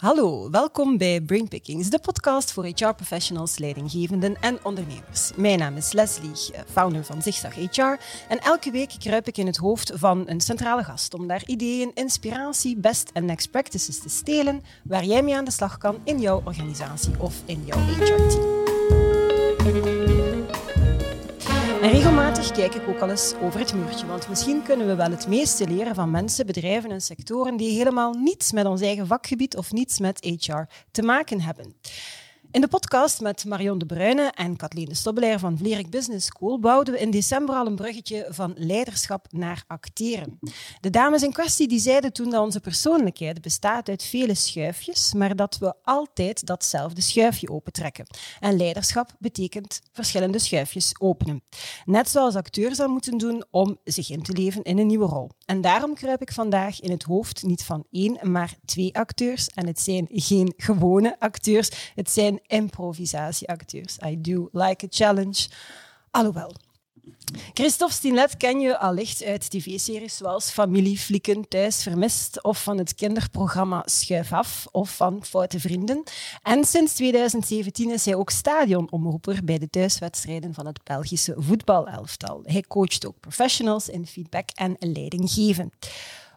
[0.00, 5.30] Hallo, welkom bij Brainpickings, de podcast voor HR-professionals, leidinggevenden en ondernemers.
[5.36, 7.98] Mijn naam is Leslie, eh, founder van Zigzag HR.
[8.28, 11.90] En elke week kruip ik in het hoofd van een centrale gast om daar ideeën,
[11.94, 16.20] inspiratie, best en next practices te stelen waar jij mee aan de slag kan in
[16.20, 18.58] jouw organisatie of in jouw HR-team.
[21.80, 25.10] En regelmatig kijk ik ook al eens over het muurtje, want misschien kunnen we wel
[25.10, 29.56] het meeste leren van mensen, bedrijven en sectoren die helemaal niets met ons eigen vakgebied
[29.56, 31.74] of niets met HR te maken hebben.
[32.52, 36.94] In de podcast met Marion de Bruyne en Kathleen de van Vlerik Business School bouwden
[36.94, 40.38] we in december al een bruggetje van leiderschap naar acteren.
[40.80, 45.36] De dames in kwestie die zeiden toen dat onze persoonlijkheid bestaat uit vele schuifjes, maar
[45.36, 48.06] dat we altijd datzelfde schuifje opentrekken.
[48.40, 51.42] En leiderschap betekent verschillende schuifjes openen.
[51.84, 55.30] Net zoals acteurs dat moeten doen om zich in te leven in een nieuwe rol.
[55.44, 59.46] En daarom kruip ik vandaag in het hoofd niet van één, maar twee acteurs.
[59.46, 63.98] En het zijn geen gewone acteurs, het zijn improvisatieacteurs.
[64.04, 65.48] I do like a challenge.
[66.10, 66.52] Alhoewel.
[67.54, 72.94] Christophe Stinet ken je allicht uit tv-series zoals Familie Flikken Thuis Vermist of van het
[72.94, 76.02] kinderprogramma Schuif Af of van Foute Vrienden.
[76.42, 82.40] En sinds 2017 is hij ook stadionomroeper bij de thuiswedstrijden van het Belgische voetbalelftal.
[82.44, 85.72] Hij coacht ook professionals in feedback en leidinggeven.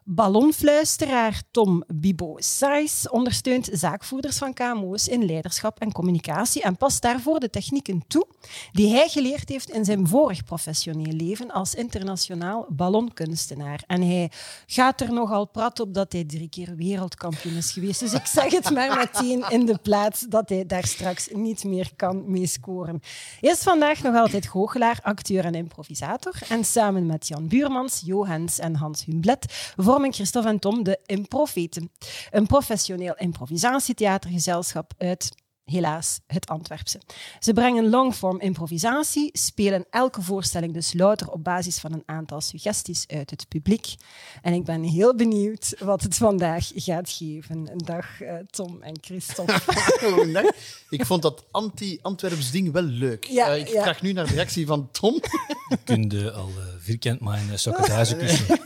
[0.05, 7.39] Ballonfluisteraar Tom Bibo Sais ondersteunt zaakvoerders van KMO's in leiderschap en communicatie en past daarvoor
[7.39, 8.27] de technieken toe
[8.71, 13.83] die hij geleerd heeft in zijn vorig professioneel leven als internationaal ballonkunstenaar.
[13.87, 14.31] En hij
[14.65, 17.99] gaat er nogal prat op dat hij drie keer wereldkampioen is geweest.
[17.99, 21.91] Dus ik zeg het maar meteen in de plaats dat hij daar straks niet meer
[21.95, 23.01] kan meescoren.
[23.39, 26.33] Hij is vandaag nog altijd goochelaar, acteur en improvisator.
[26.49, 31.91] En samen met Jan Buurmans, Johans en Hans Humblet vormen Christophe en Tom de Improfeten.
[32.31, 35.31] Een professioneel improvisatietheatergezelschap uit
[35.66, 37.02] helaas het Antwerpse.
[37.39, 43.08] Ze brengen longform improvisatie, spelen elke voorstelling dus louter op basis van een aantal suggesties
[43.08, 43.95] uit het publiek.
[44.42, 47.71] En ik ben heel benieuwd wat het vandaag gaat geven.
[47.75, 50.54] Dag uh, Tom en Christophe.
[50.89, 53.23] ik vond dat anti-Antwerps ding wel leuk.
[53.25, 53.81] Ja, uh, ik ja.
[53.81, 55.14] vraag nu naar de reactie van Tom.
[55.70, 56.49] Je kunt uh, al
[56.80, 57.54] vierkant mijn uh,
[58.20, 58.60] kussen.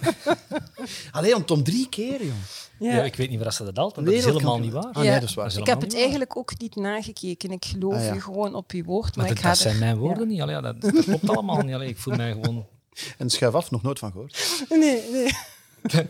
[1.11, 2.35] Alleen om Tom drie keer, joh.
[2.79, 2.95] Ja.
[2.95, 3.03] ja.
[3.03, 4.05] ik weet niet waar ze dat altijd.
[4.05, 4.91] Dat is helemaal niet waar.
[4.91, 5.57] Ah, nee, dat is waar.
[5.57, 7.51] Ik heb het eigenlijk ook niet nagekeken.
[7.51, 9.15] Ik geloof ah, je gewoon op je woord.
[9.15, 10.41] Maar, maar ik dat zijn mijn woorden niet.
[10.41, 11.73] Allee, dat, dat, klopt allemaal niet.
[11.73, 12.65] Allee, ik voel mij gewoon...
[13.17, 14.65] En schuif af, nog nooit van gehoord.
[14.69, 15.31] Nee, nee.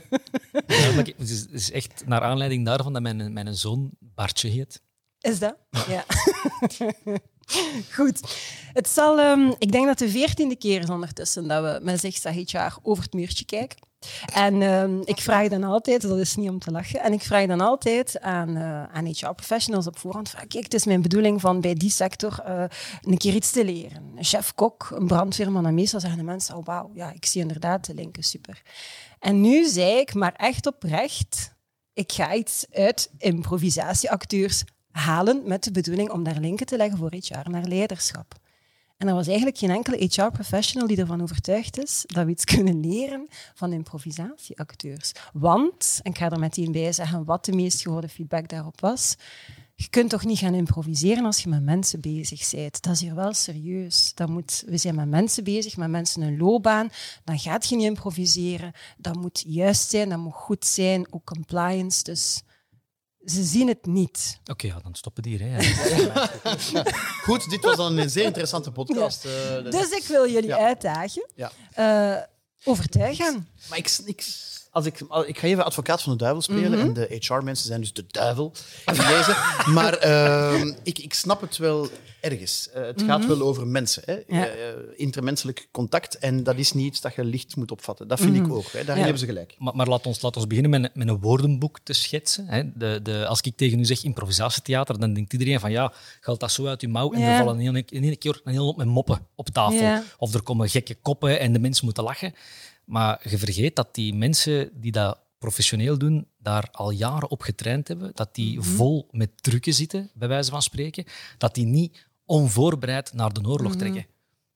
[0.67, 4.81] ja, het is, is, echt naar aanleiding daarvan dat mijn, mijn zoon Bartje heet.
[5.19, 5.55] Is dat?
[5.87, 6.05] Ja.
[7.97, 8.37] Goed.
[8.73, 12.33] Het zal, um, ik denk dat de veertiende keer is ondertussen dat we met Zigzag
[12.33, 13.86] HR over het muurtje kijken.
[14.33, 17.45] En uh, ik vraag dan altijd, dat is niet om te lachen, en ik vraag
[17.45, 21.61] dan altijd aan, uh, aan HR-professionals op voorhand, vraag, kijk, het is mijn bedoeling van
[21.61, 22.63] bij die sector uh,
[23.01, 24.13] een keer iets te leren.
[24.15, 27.85] Een chef-kok, een brandweerman, en meestal zeggen de mensen, oh wauw, ja, ik zie inderdaad
[27.85, 28.61] de linken, super.
[29.19, 31.55] En nu zei ik, maar echt oprecht,
[31.93, 37.13] ik ga iets uit improvisatieacteurs halen met de bedoeling om daar linken te leggen voor
[37.13, 38.35] HR naar leiderschap.
[38.97, 42.79] En er was eigenlijk geen enkele HR-professional die ervan overtuigd is dat we iets kunnen
[42.79, 45.11] leren van improvisatieacteurs.
[45.33, 49.15] Want, en ik ga er meteen bij zeggen wat de meest gehoorde feedback daarop was,
[49.79, 52.81] je kunt toch niet gaan improviseren als je met mensen bezig bent.
[52.81, 54.11] Dat is hier wel serieus.
[54.15, 56.89] Dat moet, we zijn met mensen bezig, met mensen een loopbaan.
[57.23, 58.71] Dan gaat je niet improviseren.
[58.97, 62.03] Dat moet juist zijn, dat moet goed zijn, ook compliance.
[62.03, 62.43] Dus
[63.25, 64.39] ze zien het niet.
[64.45, 65.49] Oké, ja, dan stoppen die hier.
[65.49, 65.63] Hè.
[67.27, 69.23] Goed, dit was dan een zeer interessante podcast.
[69.23, 69.57] Ja.
[69.57, 71.29] Uh, dus ik wil jullie uitdagen.
[71.35, 71.51] Ja.
[71.79, 72.23] Uh,
[72.63, 73.47] overtuigen.
[73.69, 74.25] Maar ik, ik,
[74.77, 76.71] als ik, ik ga even advocaat van de duivel spelen.
[76.71, 76.79] Mhm.
[76.79, 78.53] En de HR-mensen zijn dus de duivel
[78.85, 79.35] in deze.
[79.77, 81.89] maar uh, ik, ik snap het wel
[82.21, 82.69] ergens.
[82.75, 83.27] Uh, het gaat mhm.
[83.27, 84.03] wel over mensen.
[84.05, 84.13] Hè?
[84.27, 84.47] Ja.
[84.47, 84.53] Uh,
[84.95, 86.17] intermenselijk contact.
[86.17, 88.07] En dat is niet iets dat je licht moet opvatten.
[88.07, 88.51] Dat vind ik mhm.
[88.51, 88.65] ook.
[88.65, 88.71] Hè?
[88.71, 89.01] Daarin ja.
[89.01, 89.55] hebben ze gelijk.
[89.57, 92.47] Maar, maar laat, ons, laat ons beginnen met, met een woordenboek te schetsen.
[92.47, 92.63] Hè?
[92.75, 96.51] De, de, als ik tegen u zeg improvisatietheater, dan denkt iedereen van ja, gaat dat
[96.51, 97.13] zo uit uw mouw?
[97.13, 100.03] En er vallen in één keer een hele hoop met moppen op tafel.
[100.17, 102.33] Of er komen gekke koppen en de mensen moeten lachen.
[102.87, 107.87] Maar je vergeet dat die mensen die dat professioneel doen, daar al jaren op getraind
[107.87, 108.11] hebben.
[108.13, 108.67] Dat die mhm.
[108.67, 111.05] vol met trucken zitten, bij wijze van spreken.
[111.37, 113.79] Dat die niet onvoorbereid naar de oorlog mhm.
[113.79, 114.05] trekken.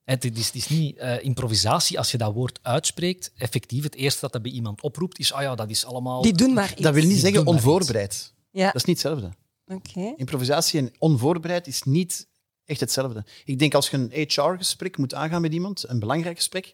[0.04, 3.31] Het is, het is niet uh, improvisatie als je dat woord uitspreekt.
[3.36, 6.22] Effectief, het eerste dat dat bij iemand oproept is: ah ja, dat is allemaal.
[6.22, 6.81] Die doen maar iets.
[6.81, 8.34] Dat wil niet zeggen onvoorbereid.
[8.51, 8.66] Ja.
[8.66, 9.31] Dat is niet hetzelfde.
[9.66, 10.13] Okay.
[10.18, 12.27] Improvisatie en onvoorbereid is niet
[12.66, 13.25] echt hetzelfde.
[13.45, 16.74] Ik denk als je een HR-gesprek moet aangaan met iemand, een belangrijk gesprek,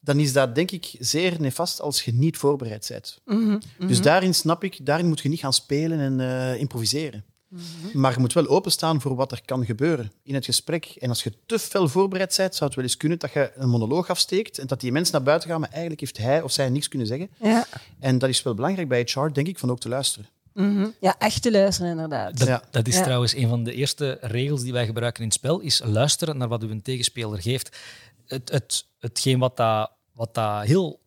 [0.00, 3.18] dan is dat denk ik zeer nefast als je niet voorbereid bent.
[3.24, 7.24] Mhm, Dus daarin snap ik, daarin moet je niet gaan spelen en eh, improviseren.
[7.48, 8.00] mhm.
[8.00, 10.84] Maar je moet wel openstaan voor wat er kan gebeuren in het gesprek.
[10.98, 13.68] En als je te fel voorbereid bent, zou het wel eens kunnen dat je een
[13.68, 16.68] monoloog afsteekt en dat die mensen naar buiten gaan, maar eigenlijk heeft hij of zij
[16.68, 17.30] niks kunnen zeggen.
[17.42, 17.66] Ja.
[17.98, 20.28] En dat is wel belangrijk bij HR, denk ik, van ook te luisteren.
[20.54, 20.86] Mhm.
[21.00, 22.38] ja, echt te luisteren inderdaad.
[22.38, 22.62] Dat, Ja.
[22.70, 23.02] dat is Ja.
[23.02, 26.48] trouwens een van de eerste regels die wij gebruiken in het spel, is luisteren naar
[26.48, 27.76] wat uw tegenspeler geeft.
[28.30, 31.00] Het, het, hetgeen wat dat, wat dat heel...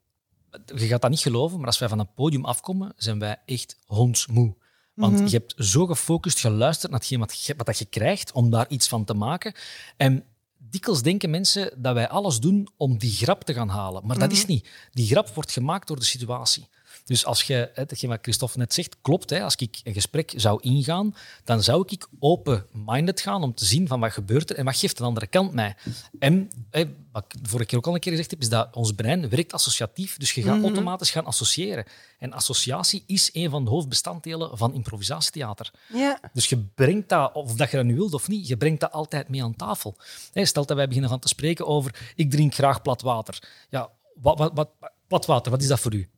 [0.75, 3.77] Je gaat dat niet geloven, maar als wij van een podium afkomen, zijn wij echt
[3.85, 4.55] hondsmoe.
[4.93, 8.49] Want je hebt zo gefocust geluisterd naar hetgeen wat je, wat dat je krijgt, om
[8.49, 9.53] daar iets van te maken.
[9.97, 10.25] En
[10.57, 14.05] dikwijls denken mensen dat wij alles doen om die grap te gaan halen.
[14.05, 14.69] Maar dat is niet.
[14.91, 16.67] Die grap wordt gemaakt door de situatie.
[17.05, 19.29] Dus als je, hè, hetgeen wat Christophe net zegt, klopt.
[19.29, 23.87] Hè, als ik een gesprek zou ingaan, dan zou ik open-minded gaan om te zien
[23.87, 25.75] van wat gebeurt er en wat geeft de andere kant mij.
[26.19, 28.75] En hè, wat ik de vorige keer ook al een keer gezegd heb, is dat
[28.75, 30.17] ons brein werkt associatief.
[30.17, 31.85] Dus je gaat automatisch gaan associëren.
[32.19, 35.71] En associatie is een van de hoofdbestanddelen van improvisatietheater.
[35.93, 36.19] Ja.
[36.33, 38.91] Dus je brengt dat, of dat je dat nu wilt of niet, je brengt dat
[38.91, 39.95] altijd mee aan tafel.
[40.33, 43.43] Hè, Stel dat wij beginnen van te spreken over ik drink graag plat water.
[43.69, 43.89] Ja,
[44.21, 44.69] wat, wat, wat,
[45.07, 46.09] plat water, wat is dat voor u?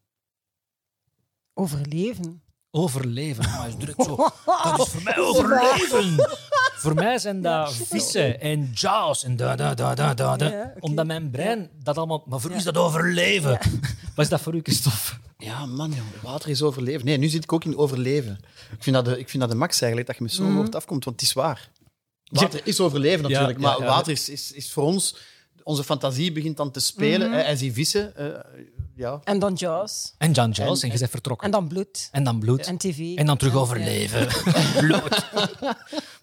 [1.60, 2.42] Overleven.
[2.72, 3.44] Overleven.
[3.50, 4.16] Maar is direct zo.
[4.64, 6.30] Dat is voor mij overleven.
[6.76, 10.36] voor mij zijn dat vissen en jaws en da da da da da.
[10.38, 10.74] Ja.
[10.80, 12.24] Omdat mijn brein dat allemaal.
[12.28, 13.60] Maar voor u is dat overleven.
[14.16, 15.12] Wat is dat voor u, Christophe?
[15.38, 17.06] Ja, man, joh, water is overleven.
[17.06, 18.40] Nee, nu zit ik ook in overleven.
[18.72, 20.56] Ik vind dat de, ik vind dat de max eigenlijk, dat je met zo'n Mhm.
[20.56, 21.70] woord afkomt, want het is waar.
[22.24, 23.94] Water is overleven natuurlijk, Ja, ja, maar ja.
[23.94, 25.16] water is, is, is voor ons...
[25.64, 27.30] Onze fantasie begint dan te spelen.
[27.30, 27.38] Mhm.
[27.38, 28.26] hè, En die vissen, eh,
[28.96, 29.22] ja.
[29.24, 30.14] En dan Jaws.
[30.18, 31.46] En John Jaws, en, En- je bent vertrokken.
[31.46, 32.10] En dan bloed.
[32.12, 32.66] En dan bloed.
[32.68, 33.16] En tv.
[33.16, 33.60] En dan terug Ja.
[33.60, 34.28] overleven.
[34.88, 35.26] Bloed.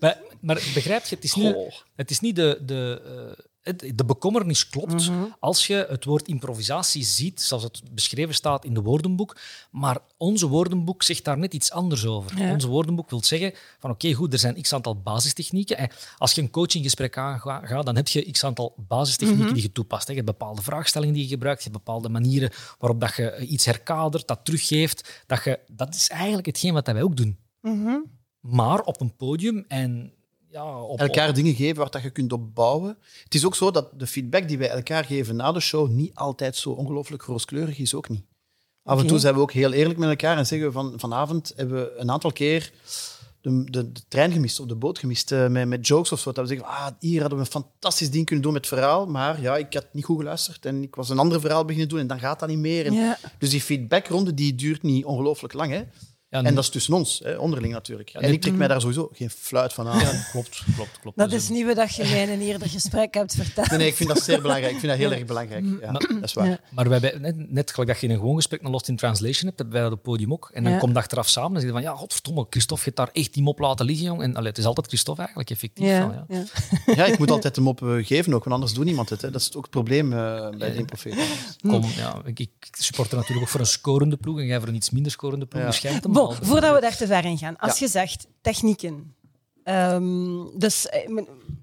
[0.00, 1.56] maar, maar begrijp je, het is niet,
[1.96, 3.02] het is niet de, de,
[3.36, 3.44] eh,
[3.94, 5.10] de bekommernis klopt
[5.40, 9.36] als je het woord improvisatie ziet, zoals het beschreven staat in de woordenboek.
[9.70, 12.38] Maar onze woordenboek zegt daar net iets anders over.
[12.38, 12.52] Ja.
[12.52, 15.78] Onze woordenboek wil zeggen van oké, goed, er zijn x aantal basistechnieken.
[15.78, 20.08] En als je een coachinggesprek aangaat, dan heb je x aantal basistechnieken die je toepast.
[20.08, 23.64] Je hebt bepaalde vraagstellingen die je gebruikt, je hebt bepaalde manieren waarop dat je iets
[23.64, 25.22] herkadert, dat teruggeeft.
[25.26, 27.38] Dat, je, dat is eigenlijk hetgeen wat wij ook doen.
[27.60, 27.98] Mhm.
[28.40, 30.12] Maar op een podium en
[30.52, 32.96] ja, op, elkaar dingen geven waar dat je kunt op bouwen.
[33.24, 36.14] Het is ook zo dat de feedback die wij elkaar geven na de show niet
[36.14, 38.22] altijd zo ongelooflijk rooskleurig is, ook niet.
[38.84, 41.52] Af en toe zijn we ook heel eerlijk met elkaar en zeggen we van vanavond
[41.56, 42.72] hebben we een aantal keer
[43.40, 46.32] de, de, de trein gemist of de boot gemist eh, met, met jokes of zo.
[46.32, 49.06] Dat we zeggen, ah, hier hadden we een fantastisch ding kunnen doen met het verhaal,
[49.06, 51.98] maar ja, ik had niet goed geluisterd en ik was een ander verhaal beginnen doen
[51.98, 52.86] en dan gaat dat niet meer.
[52.86, 53.18] En, Ja.
[53.38, 55.72] Dus die feedbackronde die duurt niet ongelooflijk lang.
[55.72, 55.82] Hè?
[56.32, 58.10] Ja, En dat is tussen ons, hè, onderling natuurlijk.
[58.10, 59.98] en ik trek mij daar sowieso geen fluit van aan.
[60.00, 61.18] ja, klopt, klopt, klopt.
[61.18, 63.68] Dat Dus, is niet wat dat je mij in een eerder gesprek hebt verteld.
[63.70, 64.72] Nee, nee, ik vind dat zeer belangrijk.
[64.72, 65.64] Ik vind dat heel erg belangrijk.
[65.80, 66.48] Ja, dat is waar.
[66.48, 66.58] Ja.
[66.70, 69.44] Maar wij, net, net gelijk dat je in een gewoon gesprek een Lost in Translation
[69.46, 70.50] hebt, hebben wij dat op het podium ook.
[70.54, 70.78] En dan Ja.
[70.78, 73.34] komt dat achteraf samen en zeg je van, ja, godverdomme, Christophe, je hebt daar echt
[73.34, 74.22] die mop laten liggen, jong.
[74.22, 75.86] En allee, het is altijd Christophe eigenlijk, effectief.
[75.86, 76.44] Ja, Van, ja.
[76.86, 76.94] ja.
[76.94, 79.22] Ja, ik moet altijd hem op eh, geven ook, want anders doet niemand het.
[79.22, 79.30] Hè.
[79.30, 80.18] Dat is ook het probleem eh,
[80.58, 81.14] bij de improfeet.
[81.68, 84.74] Kom, ja, ik, ik supporter natuurlijk ook voor een scorende ploeg en jij voor een
[84.74, 85.62] iets minder scorende ploeg.
[85.62, 85.68] Ja.
[85.68, 85.78] Dus
[86.26, 87.56] Bon, voordat we daar te ver in gaan.
[87.56, 89.14] Als je zegt technieken.
[89.64, 91.18] Ehm, dus eh,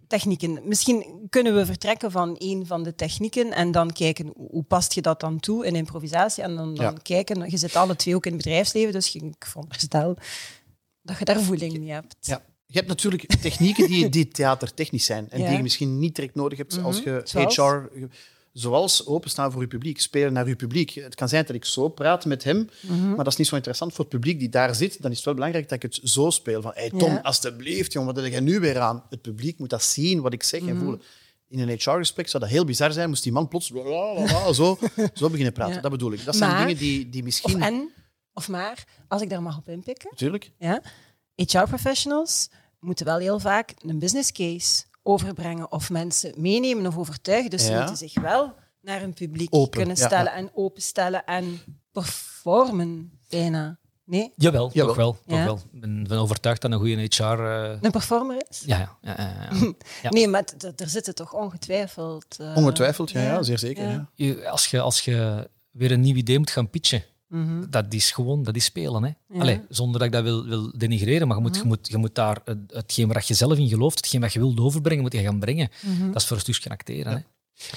[0.07, 0.59] technieken.
[0.63, 5.01] Misschien kunnen we vertrekken van een van de technieken en dan kijken hoe, past je
[5.01, 6.43] dat dan toe in improvisatie.
[6.43, 9.45] En dan, dan kijken, je zit alle twee ook in het bedrijfsleven, dus je- ik
[9.45, 10.15] veronderstel
[11.01, 12.15] dat je daar voeling mee hebt.
[12.19, 12.41] Ja.
[12.65, 15.47] Je hebt natuurlijk technieken die, die theatertechnisch zijn en Ja.
[15.47, 17.55] die je misschien niet direct nodig hebt als je Zoals?
[17.55, 17.89] HR...
[18.59, 20.89] Zoals openstaan voor je publiek, spelen naar je publiek.
[20.91, 23.93] Het kan zijn dat ik zo praat met hem, maar dat is niet zo interessant
[23.93, 25.01] voor het publiek die daar zit.
[25.01, 26.61] Dan is het wel belangrijk dat ik het zo speel.
[26.61, 27.19] Van, hey Tom, Ja.
[27.19, 29.03] alstublieft, jongen, wat heb jij nu weer aan?
[29.09, 31.01] Het publiek moet dat zien, wat ik zeg en voelen.
[31.47, 33.67] In een HR-gesprek zou dat heel bizar zijn, moest die man plots
[34.51, 34.77] zo,
[35.13, 35.73] zo beginnen praten.
[35.79, 35.81] Ja.
[35.81, 36.25] Dat bedoel ik.
[36.25, 37.61] Dat zijn dingen die, die Of misschien...
[37.61, 37.91] en,
[38.33, 40.51] of maar, als ik daar mag op inpikken, Natuurlijk.
[40.57, 40.81] ja,
[41.35, 42.49] HR-professionals
[42.79, 47.49] moeten wel heel vaak een business case overbrengen of mensen meenemen of overtuigen.
[47.49, 47.77] Dus ze Ja.
[47.77, 50.33] moeten zich wel naar een publiek Open, kunnen stellen ja.
[50.37, 51.59] en openstellen en
[51.91, 53.77] performen bijna.
[54.05, 54.33] Nee?
[54.35, 54.87] Jawel, Jawel.
[54.87, 55.11] toch wel.
[55.27, 55.45] Toch Ja.
[55.45, 55.59] wel.
[55.73, 57.23] Ik ben, ben overtuigd dat een goede HR...
[57.23, 58.63] eh, Een performer is?
[58.65, 59.73] ja, ja, ja, ja, ja.
[60.03, 60.09] Ja.
[60.09, 60.43] Nee, maar
[60.75, 62.37] er zitten toch ongetwijfeld...
[62.39, 63.33] eh, Ongetwijfeld, ja, ja.
[63.33, 63.83] ja, zeer zeker.
[63.83, 63.89] Ja.
[63.89, 64.09] Ja.
[64.13, 67.69] Je- als, je, als je weer een nieuw idee moet gaan pitchen, mhm.
[67.69, 69.03] dat is gewoon dat is spelen.
[69.03, 69.11] Hè?
[69.33, 69.41] Ja.
[69.41, 72.15] Allee, zonder dat ik dat wil, wil denigreren, maar je moet, je moet, je moet
[72.15, 75.21] daar het, hetgeen waar je zelf in gelooft, hetgeen wat je wilt overbrengen, moet je
[75.21, 75.69] gaan brengen.
[76.07, 77.11] Dat is voor een stukje acteren.
[77.11, 77.19] Hè?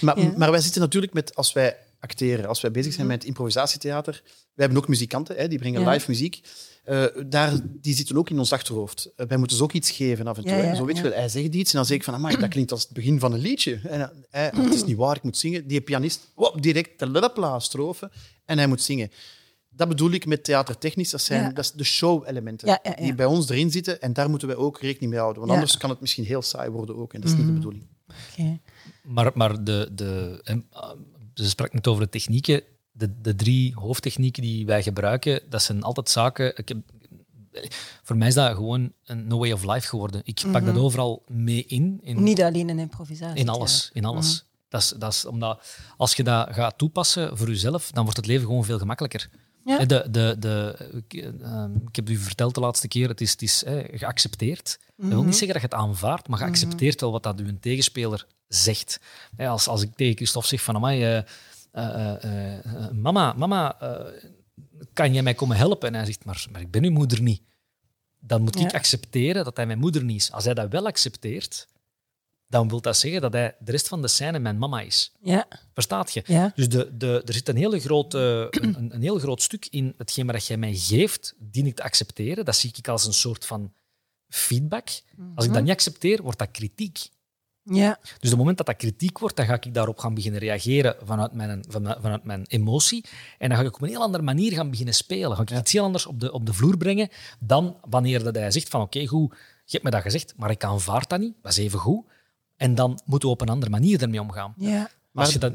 [0.01, 0.33] Maar, Ja.
[0.37, 2.49] maar wij zitten natuurlijk met, als wij acteren.
[2.49, 4.23] Als wij bezig zijn met improvisatietheater,
[4.55, 6.41] we hebben ook muzikanten, hè, die brengen live muziek.
[6.89, 9.11] Uh, daar, die zitten ook in ons achterhoofd.
[9.17, 10.53] Uh, wij moeten ze ook iets geven af en toe.
[10.53, 12.49] Ja, Zo weet je wel, hij zegt iets en dan zeg ik van, amai, dat
[12.49, 13.81] klinkt als het begin van een liedje.
[13.89, 15.67] En hij, het is niet waar, ik moet zingen.
[15.67, 18.11] Die pianist, wop, direct de strofe
[18.45, 19.11] en hij moet zingen.
[19.77, 21.11] Dat bedoel ik met theatertechnisch.
[21.11, 24.01] Dat zijn dat is de show-elementen die bij ons erin zitten.
[24.01, 25.41] En daar moeten wij ook rekening mee houden.
[25.41, 27.13] Want anders kan het misschien heel saai worden ook.
[27.13, 27.61] En dat is niet de mhm.
[27.61, 27.87] bedoeling.
[28.33, 28.61] Okay.
[29.03, 30.41] Maar, maar de, de,
[31.35, 32.63] ze sprak net over de technieken.
[32.93, 36.57] De, de drie hoofdtechnieken die wij gebruiken, dat zijn altijd zaken.
[36.57, 36.79] Ik heb,
[38.03, 40.21] voor mij is dat gewoon een no way of life geworden.
[40.25, 40.85] Ik pak dat mhm.
[40.85, 42.23] overal mee in, in.
[42.23, 43.41] Niet alleen in improvisatie.
[43.41, 43.91] In alles.
[43.93, 44.35] In alles.
[44.35, 44.45] Mhm.
[44.69, 45.65] dat, is, dat is omdat
[45.97, 49.31] als je dat gaat toepassen voor jezelf, dan wordt het leven gewoon veel gemakkelijker.
[49.65, 49.85] Ja.
[49.85, 50.77] De, de, de,
[51.09, 54.79] ik, uh, ik heb u verteld de laatste keer, het is, het is geaccepteerd.
[54.97, 55.33] Dat wil niet mhm.
[55.33, 59.01] zeggen dat je het aanvaardt, maar je accepteert wel wat dat uw tegenspeler zegt.
[59.37, 61.23] als, als ik tegen Christophe zeg van, amai, uh,
[61.73, 63.77] uh, mama, mama,
[64.93, 65.89] kan jij mij komen helpen?
[65.89, 67.43] En hij zegt, maar, maar ik ben uw moeder niet.
[68.21, 70.33] Dan moet ik accepteren dat hij mijn moeder niet is.
[70.33, 71.67] Als hij dat wel accepteert,
[72.53, 75.13] dan wil dat zeggen dat hij de rest van de scène mijn mama is.
[75.23, 75.47] Ja.
[75.75, 76.51] Verstaat je?
[76.55, 80.27] Dus de, de, er zit een, hele grote, een, een heel groot stuk in hetgeen
[80.27, 82.45] dat jij mij geeft, dien ik te accepteren.
[82.45, 83.73] Dat zie ik als een soort van
[84.29, 84.89] feedback.
[85.35, 85.63] Als ik dat mhm.
[85.63, 87.09] niet accepteer, wordt dat kritiek.
[87.63, 87.99] Ja.
[88.01, 90.97] Dus op het moment dat dat kritiek wordt, dan ga ik daarop gaan beginnen reageren
[91.03, 91.65] vanuit mijn,
[92.01, 93.05] vanuit mijn emotie.
[93.39, 95.37] En dan ga ik op een heel andere manier gaan beginnen spelen.
[95.37, 97.09] Ga ik iets heel anders op de, op de vloer brengen
[97.41, 99.31] dan wanneer dat hij zegt van oké, goed,
[99.65, 101.35] je hebt me dat gezegd, maar ik aanvaard dat niet.
[101.43, 102.05] Dat is even goed.
[102.63, 104.55] En dan moeten we op een andere manier ermee omgaan.
[104.57, 104.91] Ja.
[105.11, 105.53] Maar als je dat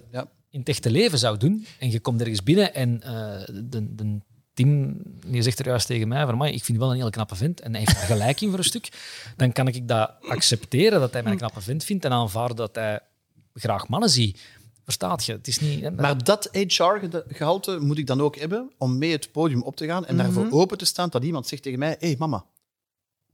[0.49, 4.19] in het echte leven zou doen en je komt ergens binnen en uh, de, de
[4.53, 7.61] Tim die zegt er juist tegen mij van, ik vind wel een hele knappe vent
[7.61, 8.89] en hij heeft gelijk in voor een stuk,
[9.35, 12.75] dan kan ik dat accepteren dat hij mij een knappe vent vindt en aanvaarden dat
[12.75, 12.99] hij
[13.53, 14.41] graag mannen ziet.
[14.83, 15.31] Verstaat je?
[15.31, 15.95] Het is niet...
[15.95, 20.05] Maar dat HR-gehalte moet ik dan ook hebben om mee het podium op te gaan
[20.05, 20.55] en daarvoor mhm.
[20.55, 22.45] open te staan dat iemand zegt tegen mij, hé hey, mama,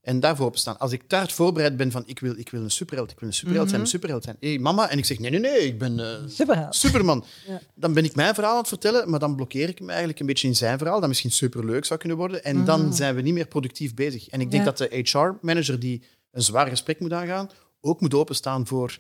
[0.04, 0.80] en daarvoor opstaan.
[0.80, 3.36] Als ik daar voorbereid ben van ik wil, ik wil een superheld, ik wil een
[3.36, 3.96] superheld zijn, een mhm.
[3.96, 4.36] superheld zijn.
[4.40, 4.90] Hé, hey, mama.
[4.90, 7.26] En ik zeg nee, nee, nee, ik ben uh, Superman.
[7.48, 7.62] Ja.
[7.76, 10.26] Dan ben ik mijn verhaal aan het vertellen, maar dan blokkeer ik me eigenlijk een
[10.26, 12.44] beetje in zijn verhaal, dat misschien superleuk zou kunnen worden.
[12.44, 12.92] En dan mhm.
[12.92, 14.30] zijn we niet meer productief bezig.
[14.30, 17.50] En ik denk dat de HR-manager die een zwaar gesprek moet aangaan,
[17.82, 18.98] ook moet openstaan voor...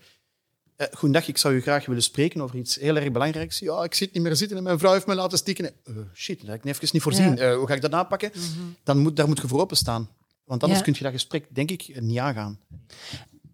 [0.77, 3.60] Uh, goedendag, ik zou u graag willen spreken over iets heel erg belangrijks.
[3.60, 5.65] Ja, ik zit niet meer zitten en mijn vrouw heeft me laten stikken.
[5.65, 7.53] Uh, shit, dat heb ik even niet voorzien.
[7.53, 8.31] hoe ga ik dat aanpakken?
[8.36, 10.10] Mm dan moet, daar moet je voor openstaan.
[10.43, 12.59] Want anders kun je dat gesprek, denk ik, niet aangaan.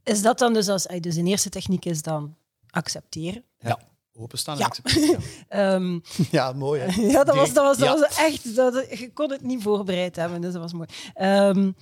[0.03, 2.36] Is dat dan dus als dus een eerste techniek is dan
[2.69, 3.43] accepteren?
[3.60, 3.79] Ja.
[4.13, 4.65] Openstaan en ja.
[4.65, 5.22] accepteren.
[5.48, 6.00] Ehm,
[6.38, 6.81] ja, mooi.
[6.81, 7.01] Hè?
[7.12, 8.55] Ja, dat was, dat was, dat was echt.
[8.55, 10.88] Dat, je kon het niet voorbereid hebben, dus dat was mooi.
[11.22, 11.75] Um,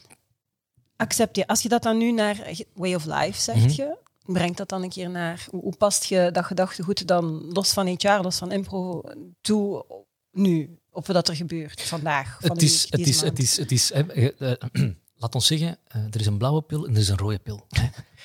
[0.96, 1.46] accepteer.
[1.46, 3.72] Als je dat dan nu naar way of life zegt, mhm.
[3.82, 5.48] je, brengt dat dan een keer naar.
[5.52, 9.04] Hoe, hoe past je dat gedachtegoed dan los van HR, los van impro
[9.42, 9.86] toe
[10.32, 10.80] nu?
[10.98, 12.38] Op wat er gebeurt vandaag.
[12.42, 13.92] Van het, is, het, is, het, is, het is,
[15.22, 17.68] laat ons zeggen, uh, er is een blauwe pil en er is een rode pil.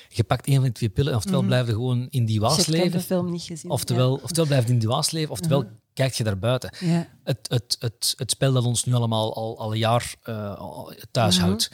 [0.09, 1.47] Je pakt een van die twee pillen, oftewel mm.
[1.47, 2.85] blijf je gewoon in die waas leven.
[2.85, 3.71] Ik heb de film niet gezien.
[3.71, 5.79] Oftewel, oftewel blijf je in die waas leven, oftewel mm.
[5.93, 6.73] kijk je daar buiten.
[6.79, 7.07] Ja.
[7.23, 11.35] Het, het, het, het spel dat ons nu allemaal al, al een jaar uh, thuis
[11.35, 11.49] mm-hmm.
[11.49, 11.71] houdt,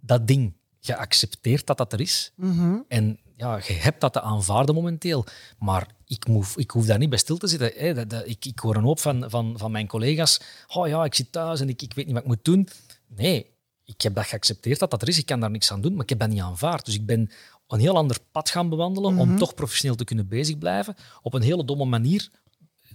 [0.00, 2.32] dat ding, geaccepteerd dat dat er is.
[2.36, 2.84] Mm-hmm.
[2.88, 5.24] En ja, je hebt dat te aanvaarden momenteel.
[5.58, 7.72] Maar ik, moet, ik hoef daar niet bij stil te zitten.
[7.74, 8.06] Hè.
[8.06, 10.40] Dat, ik, ik hoor een hoop van, van, van mijn collega's.
[10.68, 12.68] Oh ja, ik zit thuis en ik, ik weet niet wat ik moet doen.
[13.06, 13.46] Nee,
[13.84, 15.18] ik heb dat geaccepteerd dat dat er is.
[15.18, 16.84] Ik kan daar niks aan doen, maar ik heb dat niet aanvaard.
[16.84, 17.30] Dus ik ben
[17.68, 19.38] een heel ander pad gaan bewandelen om mhm.
[19.38, 20.94] toch professioneel te kunnen bezig blijven.
[21.22, 22.30] Op een hele domme manier,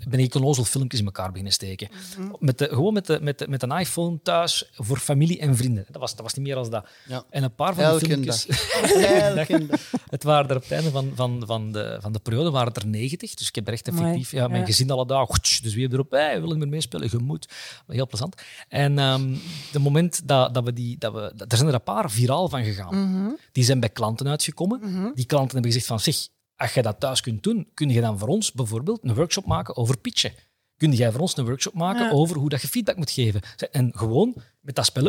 [0.09, 1.89] ben ik een ozel filmpjes in elkaar beginnen steken.
[2.17, 2.31] Mhm.
[2.39, 5.85] met de, gewoon met, de, met, de, met een iPhone thuis voor familie en vrienden.
[5.91, 6.87] Dat was, dat was niet meer als dat.
[7.07, 7.23] Ja.
[7.29, 8.47] En een paar van Elke de filmpjes...
[10.09, 12.77] het waren er op het einde van, van, van, de, van de periode waren het
[12.77, 13.33] er 90.
[13.33, 14.31] Dus ik heb er echt effectief...
[14.31, 15.41] Ja, mijn gezin alle dagen...
[15.41, 16.11] Dus wie hebben erop?
[16.11, 17.09] Hey, wil ik meer meespelen?
[17.11, 17.49] Je moet.
[17.87, 18.41] Heel plezant.
[18.67, 19.39] En um,
[19.71, 20.97] de moment dat, dat we die...
[20.97, 23.11] Dat we, er zijn er een paar viraal van gegaan.
[23.11, 23.29] Mhm.
[23.51, 24.79] Die zijn bij klanten uitgekomen.
[24.79, 25.13] Mhm.
[25.13, 25.99] Die klanten hebben gezegd van...
[25.99, 26.27] Zeg,
[26.57, 29.75] als je dat thuis kunt doen, kun je dan voor ons bijvoorbeeld een workshop maken
[29.75, 30.31] over pitchen.
[30.77, 33.41] Kun jij voor ons een workshop maken over hoe dat je feedback moet geven?
[33.71, 35.05] En gewoon met dat spel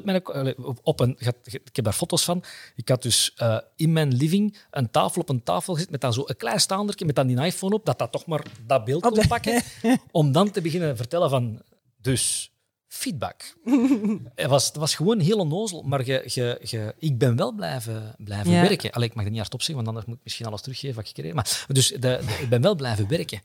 [0.56, 1.16] op, op een.
[1.42, 2.44] Ik heb daar foto's van.
[2.74, 6.12] Ik had dus uh, in mijn living een tafel op een tafel gezet met dan
[6.12, 9.02] zo een klein staandertje met dan die iPhone op, dat dat toch maar dat beeld
[9.02, 9.62] kon pakken.
[10.10, 11.62] om dan te beginnen vertellen van.
[12.00, 12.52] Dus
[12.88, 13.54] feedback.
[14.34, 18.14] het, was, het was gewoon heel onnozel, maar je, je, je, ik ben wel blijven,
[18.18, 18.90] blijven werken.
[18.90, 21.04] Allee, ik mag het niet hardop zeggen, want anders moet ik misschien alles teruggeven wat
[21.04, 23.40] ik gekregen Maar dus de, ik ben wel blijven werken.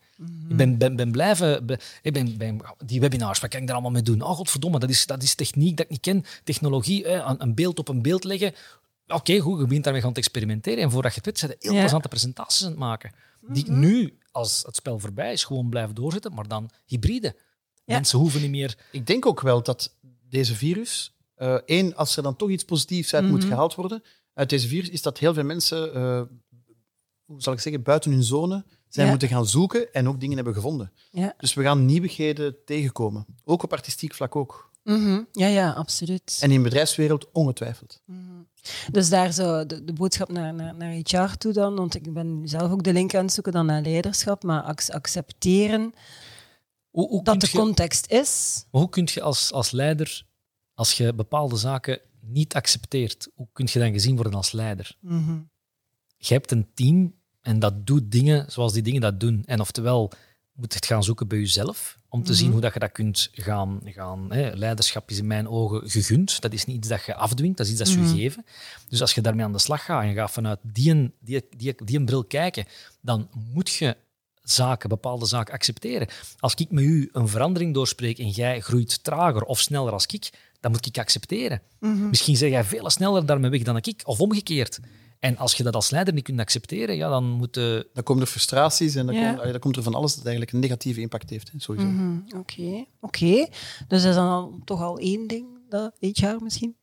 [0.49, 1.67] Ik ben, ben, ben blijven...
[2.01, 4.21] ik ben, ben, die webinars, wat kan ik daar allemaal mee doen?
[4.21, 6.25] Oh, godverdomme, dat is, dat is techniek dat ik niet ken.
[6.43, 8.53] Technologie, een, een beeld op een beeld leggen.
[9.07, 10.83] Oké, goed, je begint daarmee gaan te experimenteren.
[10.83, 13.11] En voordat je het weet, zijn heel plezante presentaties aan het maken.
[13.41, 17.35] Die ik nu als het spel voorbij is, gewoon blijven doorzetten, maar dan hybride.
[17.85, 18.77] Mensen hoeven niet meer...
[18.91, 19.95] Ik denk ook wel dat
[20.29, 23.47] deze virus, uh, één, als er dan toch iets positiefs uit moet Mhm.
[23.47, 26.21] gehaald worden, uit deze virus, is dat heel veel mensen, eh,
[27.25, 29.11] hoe zal ik zeggen, buiten hun zone zijn Ja.
[29.11, 30.91] moeten gaan zoeken en ook dingen hebben gevonden.
[31.11, 31.33] Ja.
[31.37, 33.25] Dus we gaan nieuwigheden tegenkomen.
[33.43, 34.71] Ook op artistiek vlak ook.
[34.83, 35.21] Mhm.
[35.31, 36.37] ja, ja, absoluut.
[36.41, 38.01] En in de bedrijfswereld ongetwijfeld.
[38.91, 42.41] Dus daar zo de, de boodschap naar, naar, naar HR toe dan, want ik ben
[42.45, 45.93] zelf ook de link aan het zoeken dan naar leiderschap, maar ac- accepteren
[46.93, 48.63] Hoe, hoe dat de je- context is.
[48.71, 50.25] Maar hoe kun je als, als leider,
[50.73, 54.95] als je bepaalde zaken niet accepteert, hoe kun je dan gezien worden als leider?
[54.99, 55.39] Mhm.
[56.17, 59.43] Je hebt een team en dat doet dingen zoals die dingen dat doen.
[59.45, 60.11] En oftewel
[60.53, 63.29] moet je het gaan zoeken bij jezelf, om te zien hoe dat je dat kunt
[63.31, 63.79] gaan...
[63.85, 64.49] gaan hè.
[64.55, 66.41] Leiderschap is in mijn ogen gegund.
[66.41, 68.45] Dat is niet iets dat je afdwingt, dat is iets dat is gegeven.
[68.87, 71.75] Dus als je daarmee aan de slag gaat en je gaat vanuit die, die, die,
[71.85, 72.65] die een bril kijken,
[73.01, 73.97] dan moet je
[74.43, 76.07] zaken, bepaalde zaken accepteren.
[76.39, 80.29] Als ik met u een verandering doorspreek en jij groeit trager of sneller als ik,
[80.59, 81.61] dan moet ik accepteren.
[81.79, 84.79] Misschien zeg jij veel sneller daarmee weg dan ik, of omgekeerd.
[85.19, 87.89] En als je dat als leider niet kunt accepteren, ja, dan moet je...
[87.93, 89.33] Dan komen er frustraties en dan, Ja.
[89.33, 91.51] komt, dan komt er van alles dat eigenlijk een negatieve impact heeft.
[91.51, 91.87] Hè, sowieso.
[91.87, 92.37] Mhm.
[92.37, 93.47] Oké, oké.
[93.87, 96.75] Dus dat is dan al- toch al één ding dat HR misschien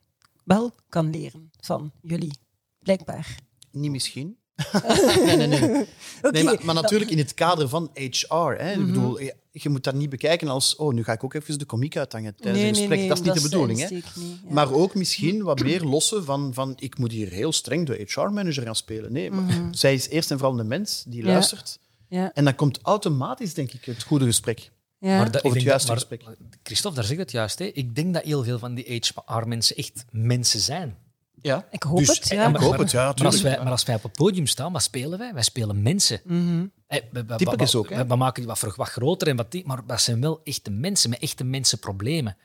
[0.44, 2.32] wel kan leren van jullie,
[2.78, 3.36] blijkbaar.
[3.70, 4.36] Niet misschien.
[5.26, 5.70] nee, nee, nee.
[6.22, 8.34] Oké, nee maar, maar natuurlijk in het kader van HR.
[8.34, 8.72] Hè.
[8.76, 8.80] Mhm.
[8.80, 9.20] Ik bedoel,
[9.52, 12.34] je, moet dat niet bekijken als oh, nu ga ik ook even de komiek uithangen
[12.36, 12.98] tijdens nee, een gesprek.
[12.98, 13.78] nee, dat is niet de bedoeling.
[13.78, 13.88] Hè.
[13.88, 14.52] insteek niet, ja.
[14.52, 18.62] Maar ook misschien wat meer lossen van, van ik moet hier heel streng de HR-manager
[18.62, 19.12] gaan spelen.
[19.12, 21.26] Nee, maar zij is eerst en vooral een mens die Mhm.
[21.26, 21.32] Ja.
[21.32, 21.78] luistert.
[22.08, 24.70] ja, En dan komt automatisch, denk ik, het goede gesprek.
[24.98, 25.16] ja.
[25.16, 26.24] Maar dat- Of het ik juiste dat- gesprek.
[26.24, 27.58] maar- Christophe, daar zegt het juist.
[27.58, 27.64] Hè.
[27.64, 28.84] Ik denk dat heel veel van die
[29.24, 30.96] HR-mensen echt mensen zijn.
[31.42, 31.66] Ja.
[31.70, 32.48] ik hoop Dus, het, ja.
[32.48, 34.72] maar- Ik hoop het, ja, Maar als, wij, maar als wij op het podium staan,
[34.72, 35.34] wat spelen wij?
[35.34, 36.20] Wij spelen mensen.
[36.24, 36.66] Mhm.
[36.86, 38.06] Hey, we, we- ook, hè?
[38.06, 41.10] we, maken die wat, wat groter, en wat die, maar dat zijn wel echte mensen
[41.10, 42.36] met echte mensenproblemen.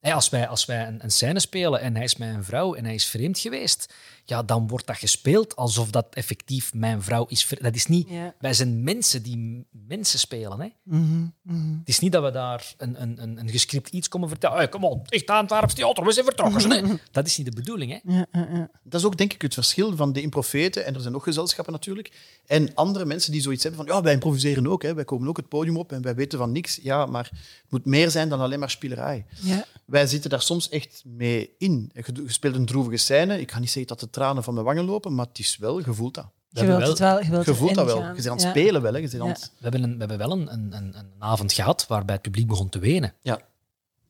[0.00, 2.74] Hey, als wij, als wij een, een scène spelen en hij is met een vrouw
[2.74, 3.94] en hij is vreemd geweest,
[4.28, 7.48] ja, dan wordt dat gespeeld alsof dat effectief mijn vrouw is.
[7.60, 8.08] Dat is niet...
[8.08, 8.34] Ja.
[8.38, 10.60] Wij zijn mensen die mensen spelen.
[10.60, 10.68] Hè?
[10.82, 11.78] Mhm, mhm.
[11.78, 14.56] Het is niet dat we daar een, een, een, een gescript iets komen vertellen.
[14.56, 16.70] Hey, kom op, echt aan het theater, we zijn vertrokken.
[16.70, 16.94] hè.
[17.10, 17.90] Dat is niet de bedoeling.
[17.92, 18.12] Hè?
[18.12, 18.70] Ja, ja, ja.
[18.82, 21.72] Dat is ook denk ik het verschil van de improfeten, en er zijn nog gezelschappen
[21.72, 22.10] natuurlijk,
[22.46, 25.36] en andere mensen die zoiets hebben van, ja, wij improviseren ook, hè, wij komen ook
[25.36, 26.78] het podium op en wij weten van niks.
[26.82, 29.26] Ja, maar het moet meer zijn dan alleen maar spielerij.
[29.40, 29.64] Ja.
[29.84, 31.90] Wij zitten daar soms echt mee in.
[31.94, 34.66] Je je speelt een droevige scène, ik ga niet zeggen dat de tranen van mijn
[34.66, 36.26] wangen lopen, maar het is wel, je voelt dat.
[36.48, 37.24] Je hebben wilt wel- het wel.
[37.24, 37.96] Je, wilt Je voelt dat wel.
[38.00, 38.06] gaan.
[38.08, 38.50] Je bent aan het Ja.
[38.50, 38.92] spelen wel.
[38.92, 38.98] Hè.
[38.98, 39.32] Je bent aan Ja.
[39.34, 42.22] het- We hebben, een, we hebben wel een, een, een, een avond gehad waarbij het
[42.24, 43.14] publiek begon te wenen.
[43.22, 43.40] ja.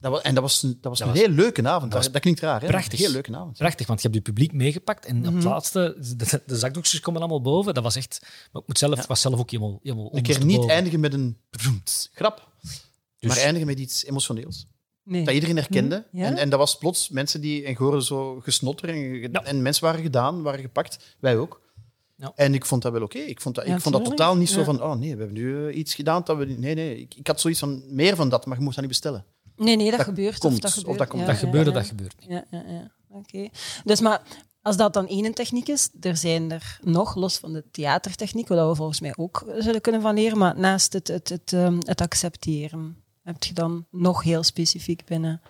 [0.01, 1.93] Dat was, en dat was, een- dat was Dat een was- heel leuke avond.
[1.93, 2.67] Dat, was dat klinkt raar, hè?
[2.67, 2.93] prachtig.
[2.99, 3.57] Een heel leuke avond.
[3.59, 5.29] Prachtig, want je hebt je publiek meegepakt en Mhm.
[5.29, 7.75] op het laatste, de, de zakdoekjes komen allemaal boven.
[7.75, 8.19] Dat was echt...
[8.53, 11.39] Maar ik moet zelf, was zelf ook helemaal, helemaal Een keer niet eindigen met een
[12.13, 12.53] grap,
[13.19, 14.67] Dus- maar eindigen met iets emotioneels.
[15.09, 15.25] Nee.
[15.25, 16.05] Dat iedereen herkende.
[16.11, 16.27] Hm, ja?
[16.27, 17.65] En, en dat was plots mensen die...
[17.65, 19.45] En je hoorde zo gesnotter en, ge- Ja.
[19.45, 21.17] en mensen waren gedaan, waren gepakt.
[21.21, 21.61] Wij ook.
[22.17, 22.33] Ja.
[22.35, 23.19] En ik vond dat wel oké.
[23.19, 24.83] Ik vond dat, Ja, ik vond dat totaal niet zo van...
[24.83, 26.45] Oh nee, we hebben nu eh, iets gedaan dat we...
[26.45, 27.01] Nee, nee.
[27.01, 27.83] Ik, ik had zoiets van...
[27.95, 29.25] Meer van dat, maar je moest dat niet bestellen.
[29.57, 30.39] Nee, nee, dat, Dat gebeurt.
[30.39, 30.99] komt, of dat of gebeurt.
[30.99, 31.21] dat komt.
[31.21, 31.77] Ja, Dat ja, gebeurde, ja.
[31.77, 32.29] dat gebeurt niet.
[32.29, 32.91] Ja, ja, ja.
[33.11, 33.49] Oké.
[33.85, 34.23] Dus maar
[34.63, 38.69] als dat dan één techniek is, er zijn er nog, los van de theatertechniek, waar
[38.69, 42.01] we volgens mij ook zullen kunnen van leren, maar naast het, het, het, ehm, het
[42.01, 45.41] accepteren, heb je dan nog heel specifiek binnen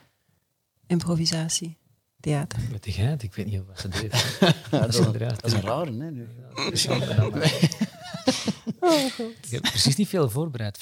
[0.87, 1.77] improvisatie,
[2.21, 2.59] theater.
[2.71, 3.23] Weet jij het?
[3.23, 4.11] Ik weet niet wat ze deed.
[4.71, 6.11] dat, is, dat is een rare, hè?
[6.11, 6.29] nu.
[8.27, 10.79] Ik heb precies niet veel voorbereid.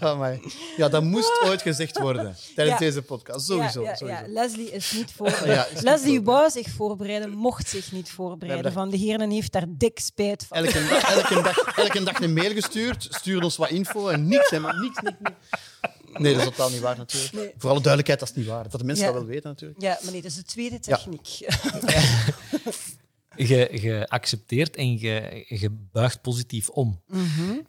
[0.00, 0.40] Amai.
[0.76, 2.84] Ja, dat moest ooit gezegd worden tijdens Ja.
[2.84, 3.46] deze podcast.
[3.46, 3.82] Sowieso.
[3.82, 4.22] Ja, ja, sowieso.
[4.22, 4.28] ja.
[4.28, 5.46] Leslie is niet voorbereid.
[5.56, 8.72] Ja, is niet Leslie wou zich voorbereiden, mocht zich niet voorbereiden.
[8.72, 10.56] Van de heren heeft daar dik spijt van.
[10.56, 14.50] Elke dag, elke, dag, elke dag een mail gestuurd, stuur ons wat info en niks,
[14.50, 15.36] hè, maar niks, niks, niks.
[16.12, 17.32] Nee, dat is totaal niet waar natuurlijk.
[17.32, 17.52] Nee.
[17.58, 18.68] Voor alle duidelijkheid, dat is niet waar.
[18.68, 19.12] Dat de mensen Ja.
[19.12, 19.80] dat wel weten natuurlijk.
[19.80, 21.28] Ja, maar nee, dat is de tweede techniek.
[23.46, 27.00] Je accepteert en je, buigt positief om.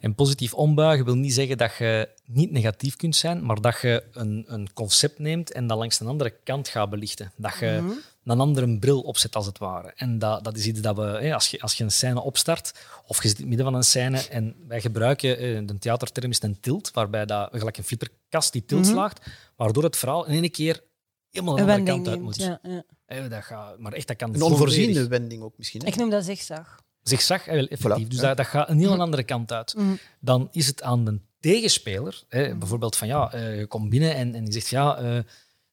[0.00, 4.04] En positief ombuigen wil niet zeggen dat je niet negatief kunt zijn, maar dat je
[4.12, 7.32] een, een concept neemt en dat langs een andere kant gaat belichten.
[7.36, 9.92] Dat je een andere bril opzet, als het ware.
[9.96, 12.74] En dat, dat is iets dat we, hè, als, je, als je een scène opstart,
[13.06, 16.30] of je zit in het midden van een scène, en wij gebruiken, eh, de theaterterm
[16.30, 20.42] is een tilt, waarbij dat, gelijk een flipperkast die tilt slaagt, waardoor het verhaal in
[20.42, 20.82] één keer
[21.30, 22.36] helemaal Een een andere kant uit moet.
[22.36, 22.82] Ja, ja.
[23.06, 25.80] Eh, Dat gaat, maar echt, dat kan Een onvoorziene volledig wending ook misschien.
[25.80, 25.86] Hè?
[25.86, 26.80] Ik noem dat zigzag.
[27.02, 28.04] zigzag, eh, wel, effectief.
[28.06, 28.26] Voilà, dus ja.
[28.26, 29.74] dat, dat gaat een heel andere kant uit.
[29.76, 29.94] Mhm.
[30.20, 34.34] Dan is het aan de tegenspeler, hè, bijvoorbeeld van ja, eh, je komt binnen en,
[34.34, 35.18] en je zegt ja, eh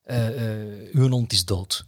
[0.04, 1.86] eh, eh, uw hond is dood.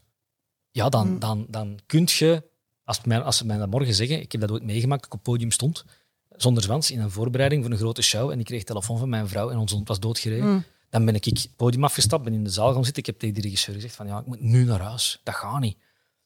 [0.72, 1.20] Ja, dan, Mhm.
[1.20, 2.44] dan, dan kun je
[2.84, 5.20] Als, mij, als ze mij dat morgen zeggen, ik heb dat ooit meegemaakt, dat ik
[5.20, 5.86] op het podium stond,
[6.30, 9.28] zonder zwans, in een voorbereiding voor een grote show, en ik kreeg telefoon van mijn
[9.28, 10.64] vrouw en onze hond was doodgereden, Mm.
[10.90, 13.02] Dan ben ik het podium afgestapt, ben in de zaal gaan zitten.
[13.02, 15.22] Ik heb tegen die regisseur gezegd van, ja, ik moet nu naar huis.
[15.24, 15.78] Dat gaat niet.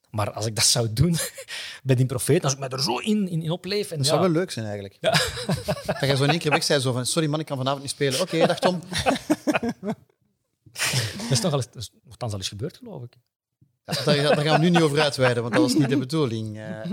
[0.09, 1.15] Maar als ik dat zou doen
[1.83, 3.91] bij die profeet, als ik mij er zo in, in, in opleef...
[3.91, 4.97] En Dat ja, zou wel leuk zijn, eigenlijk.
[5.99, 7.81] dat je zo in één keer weg zei, zo van, sorry man, ik kan vanavond
[7.81, 8.21] niet spelen.
[8.21, 8.79] Oké, dag Tom.
[11.17, 13.13] Dat is toch al eens, dat is nogthans al eens gebeurd, geloof ik.
[13.85, 16.57] Ja, daar, daar gaan we nu niet over uitweiden, want dat was niet de bedoeling.
[16.57, 16.91] Eh,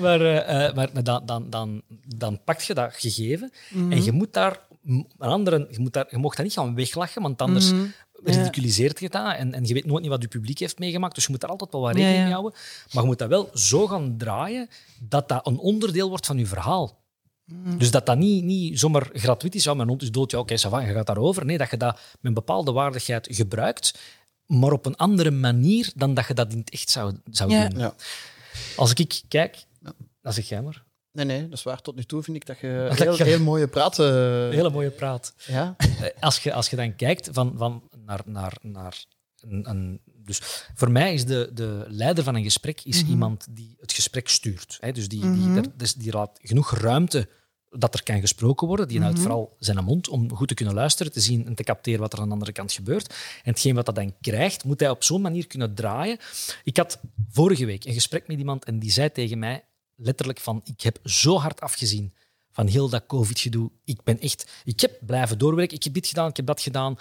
[0.00, 1.82] Maar, eh, eh, maar maar dan, dan, dan,
[2.16, 3.92] dan pak je dat gegeven Mhm.
[3.92, 7.22] en je moet daar een andere, je, moet daar, je mag dat niet gaan weglachen,
[7.22, 7.86] want anders Mhm.
[8.24, 11.14] ridiculiseert je dat en, en je weet nooit niet wat je publiek heeft meegemaakt.
[11.14, 12.24] Dus je moet daar altijd wel wat rekening ja.
[12.24, 12.52] mee houden.
[12.92, 14.68] Maar je moet dat wel zo gaan draaien
[15.00, 17.02] dat dat een onderdeel wordt van je verhaal.
[17.44, 17.78] Mhm.
[17.78, 19.64] Dus dat dat niet, niet zomaar gratuit is.
[19.64, 20.58] Ja, mijn hond is dood, ja, oké, je
[20.92, 21.44] gaat daarover.
[21.44, 23.98] Nee, dat je dat met een bepaalde waardigheid gebruikt,
[24.46, 27.68] maar op een andere manier dan dat je dat in het echt zou, zou Ja.
[27.68, 27.78] doen.
[27.78, 27.94] ja.
[28.76, 29.64] Als ik kijk,
[30.22, 30.83] dan zeg jij maar.
[31.14, 31.80] Nee, nee, dat is waar.
[31.80, 34.14] Tot nu toe vind ik dat je Dat heel, je- heel mooie praten...
[34.14, 35.34] Een hele mooie praat.
[35.46, 35.74] Ja?
[35.78, 35.86] Eh,
[36.20, 39.04] Als je, als je dan kijkt van, van naar, naar, naar
[39.40, 40.40] een, een- Dus
[40.74, 43.10] voor mij is de, de leider van een gesprek is Mhm.
[43.10, 44.76] iemand die het gesprek stuurt.
[44.80, 44.92] Hè?
[44.92, 47.28] Dus, die, die, dus die laat genoeg ruimte
[47.70, 48.88] dat er kan gesproken worden.
[48.88, 49.22] Die houdt Mhm.
[49.22, 52.18] vooral zijn mond om goed te kunnen luisteren, te zien en te capteren wat er
[52.18, 53.08] aan de andere kant gebeurt.
[53.42, 56.18] En hetgeen wat dat dan krijgt, moet hij op zo'n manier kunnen draaien.
[56.64, 57.00] Ik had
[57.30, 59.64] vorige week een gesprek met iemand en die zei tegen mij
[59.96, 62.14] letterlijk van ik heb zo hard afgezien
[62.50, 63.70] van heel dat covid-gedoe.
[63.84, 64.50] Ik ben echt...
[64.64, 65.76] Ik heb blijven doorwerken.
[65.76, 66.96] Ik heb dit gedaan, ik heb dat gedaan.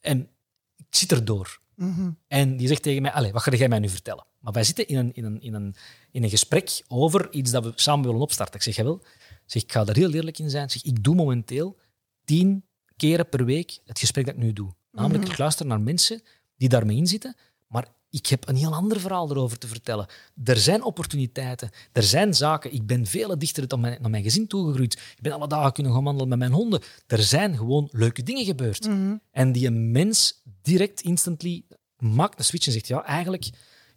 [0.00, 0.30] En
[0.76, 1.60] ik zit erdoor.
[1.74, 2.10] Mhm.
[2.26, 4.26] En die zegt tegen mij, Allee, wat ga jij mij nu vertellen?
[4.38, 5.74] Maar wij zitten in een, in een, in een,
[6.10, 8.54] in een gesprek over iets dat we samen willen opstarten.
[8.54, 8.86] Ik zeg.
[8.86, 9.00] Ik
[9.46, 10.64] zeg, ik ga daar heel eerlijk in zijn.
[10.64, 11.78] Ik zeg, ik doe momenteel
[12.24, 12.64] tien
[12.96, 14.74] keren per week het gesprek dat ik nu doe.
[14.92, 16.22] Namelijk, ik luister naar mensen
[16.56, 20.06] die daarmee in zitten, maar ik heb een heel ander verhaal erover te vertellen.
[20.44, 22.74] Er zijn opportuniteiten, er zijn zaken.
[22.74, 24.92] Ik ben veel dichter naar mijn, naar mijn gezin toegegroeid.
[24.92, 26.82] Ik ben alle dagen kunnen gaan wandelen met mijn honden.
[27.06, 28.88] Er zijn gewoon leuke dingen gebeurd.
[29.30, 31.64] En die een mens direct, instantly,
[31.98, 33.46] maakt een switch en zegt, ja, eigenlijk,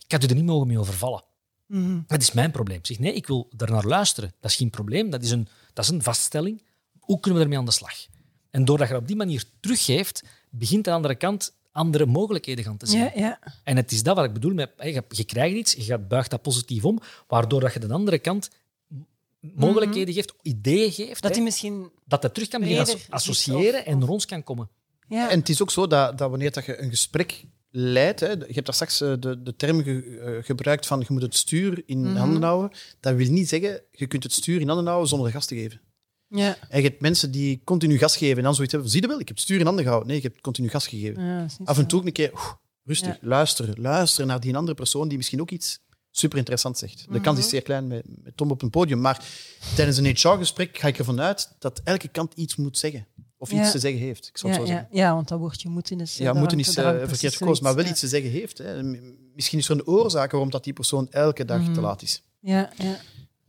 [0.06, 1.24] ik had u er niet mogen mee overvallen.
[1.68, 2.00] Mhm.
[2.08, 2.78] Dat is mijn probleem.
[2.78, 4.34] Ik zeg, nee, ik wil daarnaar luisteren.
[4.40, 6.64] Dat is geen probleem, dat is een, dat is een vaststelling.
[7.00, 7.94] Hoe kunnen we ermee aan de slag?
[8.50, 12.78] En doordat je op die manier teruggeeft, begint aan de andere kant andere mogelijkheden gaan
[12.78, 13.00] te zien.
[13.00, 13.40] Ja, ja.
[13.64, 14.70] En het is dat wat ik bedoel met,
[15.10, 18.50] je, krijgt iets, je gaat, buigt dat positief om, waardoor dat je de andere kant
[19.40, 21.90] mogelijkheden geeft, ideeën geeft, Dat die misschien...
[22.06, 24.70] dat dat terug kan beginnen associëren of- en ons kan komen.
[25.08, 25.30] Ja.
[25.30, 28.46] En het is ook zo dat, dat wanneer dat je een gesprek leidt, hè, je
[28.48, 31.84] hebt daar straks eh, de, de term ge- eh, gebruikt van je moet het stuur
[31.86, 32.16] in Mhm.
[32.16, 32.78] handen houden.
[33.00, 35.56] Dat wil niet zeggen, je kunt het stuur in handen houden zonder de gas te
[35.56, 35.82] geven.
[36.32, 36.58] Ja.
[36.70, 39.20] En je hebt mensen die continu gas geven en dan zoiets hebben, zie je wel,
[39.20, 40.10] ik heb het stuur in handen gehouden.
[40.10, 41.24] Nee, ik heb continu gas gegeven.
[41.24, 42.32] Ja, Af en toe ook een keer,
[42.84, 43.82] rustig, luisteren.
[43.82, 45.80] Luisteren naar die andere persoon die misschien ook iets
[46.12, 47.06] super interessant zegt.
[47.12, 49.26] De kans is zeer klein met, met Tom op een podium, maar
[49.76, 53.08] tijdens een HR-gesprek ga ik ervan uit dat elke kant iets moet zeggen.
[53.38, 54.28] Of iets te zeggen heeft.
[54.28, 54.88] Ik Ja, het zo zeggen.
[54.92, 56.18] ja, want dat woordje moeten is...
[56.18, 58.58] Ja, daar moeten is eh, verkeerd gekozen, maar wel iets te zeggen heeft.
[58.58, 58.84] Hè.
[59.36, 61.74] Misschien is er een oorzaak waarom dat die persoon elke dag Mhm.
[61.74, 62.24] te laat is.
[62.40, 62.98] Ja, ja.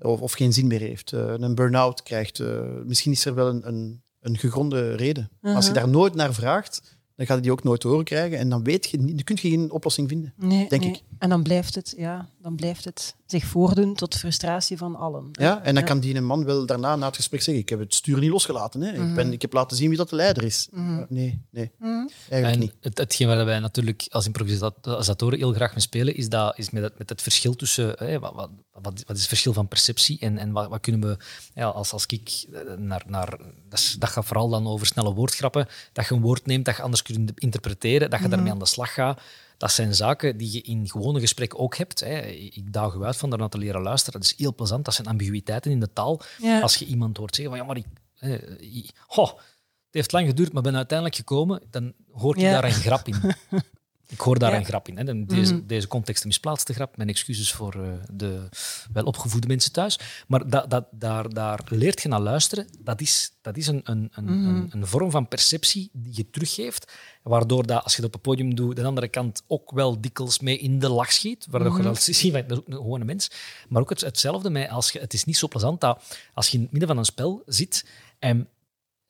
[0.02, 1.12] Of, of geen zin meer heeft.
[1.12, 2.40] eh, een burn-out krijgt.
[2.40, 5.30] eh, misschien is er wel een, een, een gegronde reden.
[5.42, 5.80] Als je Mhm.
[5.80, 8.38] daar nooit naar vraagt, dan ga je die ook nooit te horen krijgen.
[8.38, 10.34] En dan, weet je, niet- dan kun je geen oplossing vinden.
[10.36, 10.90] Nee, Denk nee.
[10.92, 11.02] ik.
[11.22, 15.28] En dan blijft, het, ja, dan blijft het zich voordoen tot frustratie van allen.
[15.32, 15.88] Ja, en dan Ja.
[15.88, 18.30] kan die een man wel daarna na het gesprek zeggen: Ik heb het stuur niet
[18.30, 18.80] losgelaten.
[18.80, 18.92] Hè.
[19.08, 20.68] ik, ben, ik heb laten zien wie dat de leider is.
[20.70, 21.04] Mhm.
[21.08, 22.08] Nee, nee, Mhm.
[22.28, 22.74] eigenlijk En niet.
[22.80, 26.82] het, hetgeen waar wij natuurlijk als improvisatoren heel graag mee spelen, is, dat, is met,
[26.82, 30.18] het, met het verschil tussen hè, wat, wat, wat, wat is het verschil van perceptie
[30.20, 31.16] en, en wat, wat kunnen we,
[31.54, 35.66] ja, als, als ik eh, naar, naar dat, dat gaat vooral dan over snelle woordgrappen,
[35.92, 38.66] dat je een woord neemt dat je anders kunt interpreteren, dat je daarmee aan de
[38.66, 39.20] slag gaat.
[39.62, 42.00] Dat zijn zaken die je in gewone gesprekken ook hebt.
[42.00, 42.20] Hè.
[42.26, 44.20] Ik daag u uit van daarna te leren luisteren.
[44.20, 44.84] Dat is heel plezant.
[44.84, 46.20] Dat zijn ambiguïteiten in de taal.
[46.38, 46.60] Ja.
[46.60, 47.86] Als je iemand hoort zeggen van ja, maar ik,
[48.18, 49.34] eh, ik- ho, het
[49.90, 52.52] heeft lang geduurd, maar ben uiteindelijk gekomen, dan hoor je Ja.
[52.52, 53.14] daar een grap in.
[54.12, 54.56] Ik hoor daar Ja.
[54.58, 54.96] een grap in.
[54.96, 55.24] Hè.
[55.26, 55.66] Deze, Mhm.
[55.66, 56.96] deze context misplaatste grap.
[56.96, 58.48] Mijn excuses voor eh, de
[58.92, 59.98] welopgevoede mensen thuis.
[60.26, 62.66] Maar dat, dat, daar, daar leert je naar luisteren.
[62.80, 64.66] Dat is, dat is een, een, een, Mhm.
[64.70, 66.92] een vorm van perceptie die je teruggeeft.
[67.22, 70.40] Waardoor dat, als je het op het podium doet, de andere kant ook wel dikwijls
[70.40, 71.46] mee in de lach schiet.
[71.50, 73.30] Waardoor je dat ziet, van, dat is ook een gewone mens.
[73.68, 76.02] Maar ook het, hetzelfde met als je, het is niet zo plezant dat
[76.34, 77.86] als je in het midden van een spel zit
[78.18, 78.48] en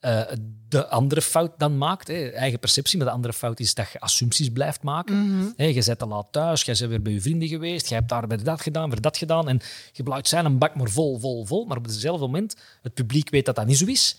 [0.03, 0.23] eh,
[0.69, 2.09] de andere fout dan maakt.
[2.09, 2.29] Hè.
[2.29, 5.27] Eigen perceptie, maar de andere fout is dat je assumpties blijft maken.
[5.27, 5.63] Mhm.
[5.63, 8.27] Je bent te laat thuis, jij bent weer bij je vrienden geweest, jij hebt daar
[8.27, 9.49] bij dat gedaan, weer dat gedaan.
[9.49, 9.61] En
[9.93, 11.65] je blijft zijn een bak maar vol, vol, vol.
[11.65, 14.17] Maar op hetzelfde moment, het publiek weet dat dat niet zo is.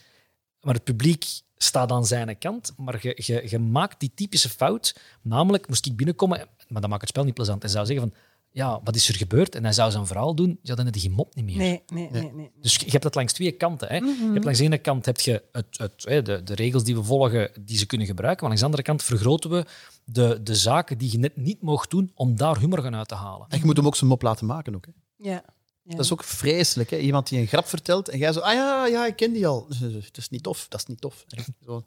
[0.61, 1.25] Maar het publiek
[1.57, 2.73] staat aan zijn kant.
[2.77, 4.95] Maar je, je, je maakt die typische fout.
[5.21, 7.63] Namelijk, moest ik binnenkomen, maar dat maakt het spel niet plezant.
[7.63, 8.19] En zou zeggen van,
[8.53, 9.55] ja, wat is er gebeurd?
[9.55, 11.57] En hij zou zijn verhaal doen, ja, dan heb je geen mop niet meer.
[11.57, 12.31] Nee, nee, nee.
[12.33, 12.51] nee.
[12.61, 13.87] Dus je hebt het langs twee kanten.
[13.87, 13.95] Hè.
[13.95, 16.95] Je hebt langs de ene kant heb je het, het, hè, de, de regels die
[16.95, 18.39] we volgen, die ze kunnen gebruiken.
[18.39, 19.65] Maar langs de andere kant vergroten we
[20.03, 23.15] de, de zaken die je net niet mocht doen om daar humor gaan uit te
[23.15, 23.47] halen.
[23.49, 24.75] En je moet hem ook zijn mop laten maken.
[24.75, 24.91] Ook, hè.
[25.29, 25.43] Ja.
[25.83, 25.95] ja.
[25.95, 26.89] Dat is ook vreselijk.
[26.89, 26.97] Hè?
[26.97, 29.67] Iemand die een grap vertelt en jij zo, ah ja, ja, ik ken die al.
[29.67, 31.25] Dat is niet tof, dat is niet tof.
[31.65, 31.83] Zo.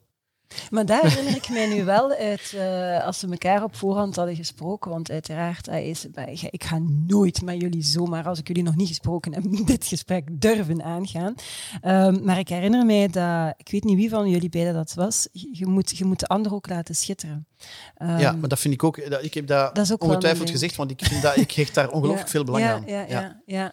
[0.70, 4.36] Maar daar herinner ik mij nu wel uit, eh, als we elkaar op voorhand hadden
[4.36, 8.62] gesproken, want uiteraard, hij is, bij- ik ga nooit met jullie zomaar, als ik jullie
[8.62, 11.34] nog niet gesproken heb, dit gesprek durven aangaan.
[11.80, 15.28] Ehm, maar ik herinner mij dat, ik weet niet wie van jullie beiden dat was,
[15.32, 17.46] je moet, je moet de ander ook laten schitteren.
[17.96, 19.10] Ehm, ja, maar dat vind ik ook.
[19.10, 22.26] dat- Ik heb dat, Dat ongetwijfeld gezegd, want ik, vind dat, ik hecht daar ongelooflijk
[22.26, 22.82] ja, veel belang ja, aan.
[22.86, 23.72] Ja, ja, ja.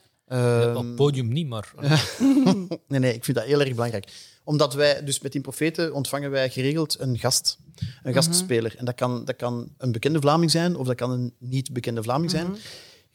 [0.75, 1.73] Op het podium niet, maar...
[2.87, 4.11] nee, nee, ik vind dat heel erg belangrijk.
[4.43, 7.57] Omdat wij, dus met die profeten ontvangen wij geregeld een gast,
[8.03, 8.75] een gastspeler.
[8.77, 12.03] En dat kan, dat kan een bekende Vlaming zijn of dat kan een niet bekende
[12.03, 12.55] Vlaming zijn.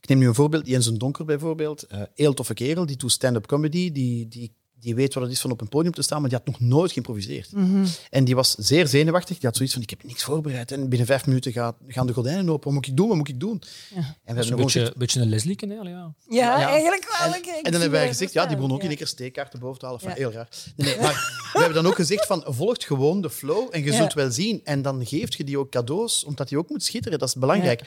[0.00, 1.82] Ik neem nu een voorbeeld, Jens een Donker bijvoorbeeld.
[1.82, 5.40] Eh heel toffe kerel, die doet stand-up comedy, die, die, die weet wat het is
[5.40, 7.50] van op een podium te staan, maar die had nog nooit geïmproviseerd.
[8.10, 10.72] En die was zeer zenuwachtig, die had zoiets van, ik heb niks voorbereid.
[10.72, 13.28] En binnen vijf minuten gaat, gaan de gordijnen open, wat moet ik doen, wat moet
[13.28, 13.50] ik doen?
[13.50, 15.62] En we Dat is hebben een gewoon beetje, gezegd- beetje een Leslie?
[15.80, 16.12] Allee, Ja.
[16.28, 16.68] Ja, Ja.
[16.68, 17.34] eigenlijk wel.
[17.34, 18.88] en, en dan hebben wij gezegd, ja, die begon ook in ja.
[18.88, 20.00] één keer steekkaarten boven te halen.
[20.00, 20.16] Van, Ja.
[20.16, 20.48] Heel raar.
[20.76, 23.90] Nee, nee, maar we hebben dan ook gezegd van, volgt gewoon de flow en je
[23.90, 23.96] Ja.
[23.96, 24.60] zult wel zien.
[24.64, 27.18] En dan geeft je die ook cadeaus, omdat die ook moet schitteren.
[27.18, 27.82] Dat is belangrijk.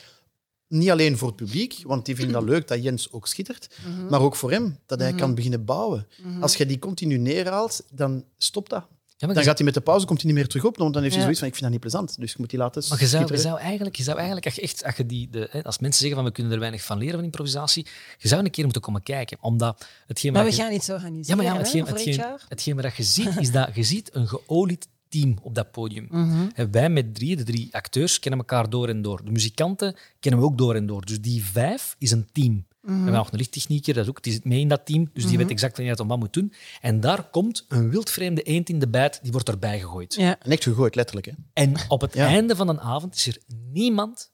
[0.72, 4.08] Niet alleen voor het publiek, want die vinden dat leuk dat Jens ook schittert, Mhm.
[4.10, 6.08] maar ook voor hem, dat hij kan beginnen bouwen.
[6.42, 8.86] Als je die continu neerhaalt, dan stopt dat.
[9.18, 11.02] Ja, Dan gaat hij met de pauze komt hij niet meer terug op, want dan
[11.04, 11.34] heeft hij Ja.
[11.36, 12.20] zoiets van, ik vind dat niet plezant.
[12.20, 13.42] Dus je moet die laten Maar je zou, je schitteren.
[13.52, 16.18] zou eigenlijk, je zou eigenlijk als, echt, als, je die, de, hè, als mensen zeggen
[16.20, 17.86] van we kunnen er weinig van leren van improvisatie,
[18.18, 19.38] je zou een keer moeten komen kijken.
[19.42, 22.46] Omdat hetgeen Maar we je- gaan iets Ja, organiseren maar ja, hetgeen, hetgeen, HR.
[22.48, 26.08] hetgeen wat je ziet, is dat je ziet een geolied team op dat podium.
[26.56, 29.24] En wij met drie, de drie acteurs, kennen elkaar door en door.
[29.26, 31.06] De muzikanten kennen we ook door en door.
[31.06, 32.66] Dus die vijf is een team.
[32.82, 35.26] We hebben nog een lichttechnieker, dat is ook, die zit mee in dat team, dus
[35.26, 36.54] die weet exact wanneer het wat moet doen.
[36.82, 40.14] En daar komt een wildvreemde eend in de bijt, die wordt erbij gegooid.
[40.16, 40.40] Ja.
[40.40, 41.26] En echt gegooid, letterlijk.
[41.26, 41.32] Hè.
[41.54, 42.26] En op het Ja.
[42.26, 43.38] einde van een avond is er
[43.72, 44.32] niemand,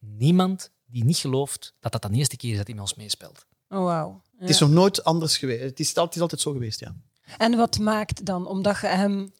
[0.00, 3.46] niemand die niet gelooft dat dat de eerste keer is dat hij met ons meespeelt.
[3.68, 4.22] Oh, wauw.
[4.32, 4.40] Ja.
[4.40, 5.62] Het is nog nooit anders geweest.
[5.62, 6.94] Het is, al- het is altijd zo geweest, ja.
[7.38, 9.32] En wat maakt dan, omdat je hem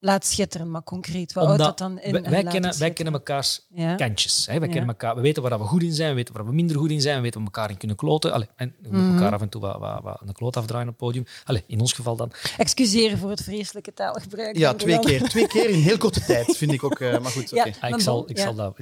[0.00, 2.12] laat schitteren, maar concreet, wat houdt dat dan in?
[2.22, 3.94] wij, kennen, wij kennen mekaars Ja.
[3.94, 4.46] kantjes.
[4.46, 4.58] Hè.
[4.58, 4.74] Wij Ja.
[4.74, 6.90] kennen elkaar, we weten waar we goed in zijn, we weten waar we minder goed
[6.90, 8.32] in zijn, we weten waar we elkaar in kunnen kloten.
[8.32, 9.16] Allee, en we moeten Mhm.
[9.16, 11.24] elkaar af en toe wat, wat, wat een kloot afdraaien op het podium.
[11.44, 12.32] Allee, in ons geval dan.
[12.56, 14.56] Excuseren voor het vreselijke taalgebruik.
[14.56, 15.28] Ja, twee keer.
[15.28, 17.00] Twee keer in heel korte tijd, vind ik ook.
[17.00, 17.64] eh, maar goed, oké.
[17.64, 17.72] Ja.
[17.80, 18.42] Ah, ik zal, ik ja.
[18.42, 18.74] zal dat...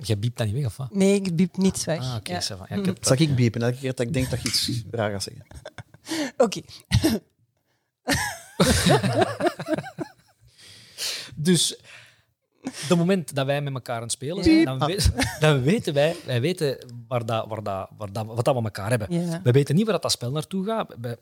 [0.00, 0.94] Jij biept dat niet weg, of wat?
[0.94, 1.98] Nee, ik biep niets weg.
[2.00, 2.32] Ah, oké.
[2.32, 2.40] Ja.
[2.42, 2.66] ça va.
[2.68, 5.10] Ja, ik heb- Zal ik biepen elke keer dat ik denk dat je iets raar
[5.10, 5.44] gaat zeggen?
[6.44, 6.60] Oké.
[11.42, 11.80] Dus
[12.70, 16.16] het moment dat wij met elkaar aan het spelen zijn, dan, we- dan weten wij,
[16.26, 19.20] wij weten waar dat, waar dat, waar dat, wat dat we elkaar hebben.
[19.26, 19.40] Ja.
[19.42, 20.94] We weten niet waar dat, dat spel naartoe gaat.
[21.00, 21.18] We-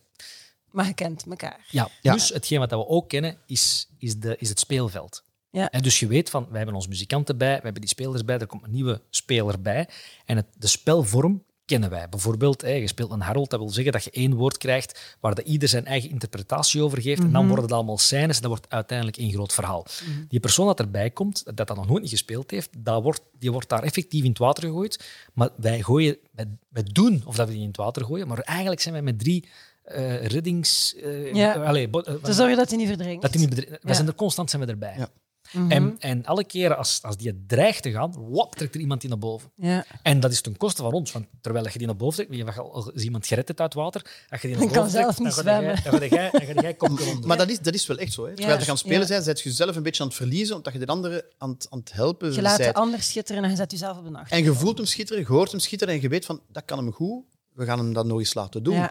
[0.70, 1.60] Maar je kent elkaar.
[1.70, 2.12] ja, Ja.
[2.12, 5.22] Plus, hetgeen wat we ook kennen, is, is, de, is het speelveld.
[5.50, 5.70] Ja.
[5.70, 8.38] En dus je weet van, wij hebben onze muzikanten bij, we hebben die spelers bij,
[8.38, 9.88] er komt een nieuwe speler bij.
[10.24, 12.08] En het, de spelvorm kennen wij.
[12.08, 15.34] Bijvoorbeeld, hè, je speelt een Harold, dat wil zeggen dat je één woord krijgt waar
[15.34, 17.22] de ieder zijn eigen interpretatie over geeft.
[17.22, 19.86] En dan worden het allemaal scènes en dat wordt uiteindelijk één groot verhaal.
[20.28, 23.52] Die persoon dat erbij komt, dat dat nog nooit niet gespeeld heeft, dat wordt, die
[23.52, 25.04] wordt daar effectief in het water gegooid.
[25.32, 28.38] Maar wij, gooien, wij, wij doen of dat we die in het water gooien, maar
[28.38, 29.48] eigenlijk zijn wij met drie
[29.82, 30.94] eh, reddings...
[30.94, 31.52] eh, Ja.
[31.52, 33.22] allee, bo- eh, Te zorgen dat hij niet verdrinkt.
[33.22, 33.94] dat die niet Wij Ja.
[33.94, 34.94] zijn er constant zijn we erbij.
[34.96, 35.08] Ja.
[35.52, 35.70] Mhm.
[35.70, 39.10] En, en alle keren als, als die dreigt te gaan, wop, trekt er iemand die
[39.10, 39.50] naar boven.
[39.56, 39.84] Ja.
[40.02, 42.44] En dat is ten koste van ons, want terwijl je die naar boven trekt, wie
[42.44, 45.14] je al is iemand gered uit water, als je die naar Dan kan boven trekt,
[45.14, 47.26] zelf niet dan ga jij- dan ga jij- onder.
[47.26, 48.22] Maar dat is, dat is wel echt zo.
[48.26, 48.28] Hè.
[48.34, 48.58] Terwijl Ja.
[48.60, 49.06] je gaan spelen Ja.
[49.06, 51.66] zijn, zet je jezelf een beetje aan het verliezen, omdat je de andere aan het,
[51.70, 54.30] aan het helpen Je laat de ander schitteren en je zet jezelf op de nacht.
[54.30, 56.78] En je voelt hem schitteren, je hoort hem schitteren en je weet van, dat kan
[56.78, 58.74] hem goed, we gaan hem dat nog eens laten doen.
[58.74, 58.90] Ja.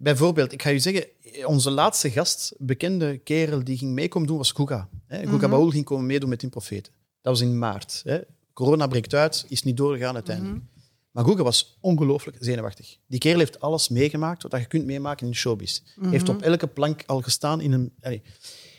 [0.00, 1.06] Bijvoorbeeld, ik ga je zeggen,
[1.44, 4.88] onze laatste gast, bekende kerel die ging meekomen doen, was Guga.
[5.06, 5.18] Hè.
[5.18, 5.50] Guga Mhm.
[5.50, 6.92] Baul ging komen meedoen met in Profeten.
[7.22, 8.00] Dat was in maart.
[8.04, 8.18] Hè.
[8.52, 10.56] Corona breekt uit, is niet doorgegaan uiteindelijk.
[10.56, 10.64] Mhm.
[11.10, 12.96] Maar Guga was ongelooflijk zenuwachtig.
[13.06, 15.80] Die kerel heeft alles meegemaakt wat je kunt meemaken in de showbiz.
[15.96, 16.10] Mhm.
[16.10, 17.92] Heeft op elke plank al gestaan in een...
[18.00, 18.22] allee,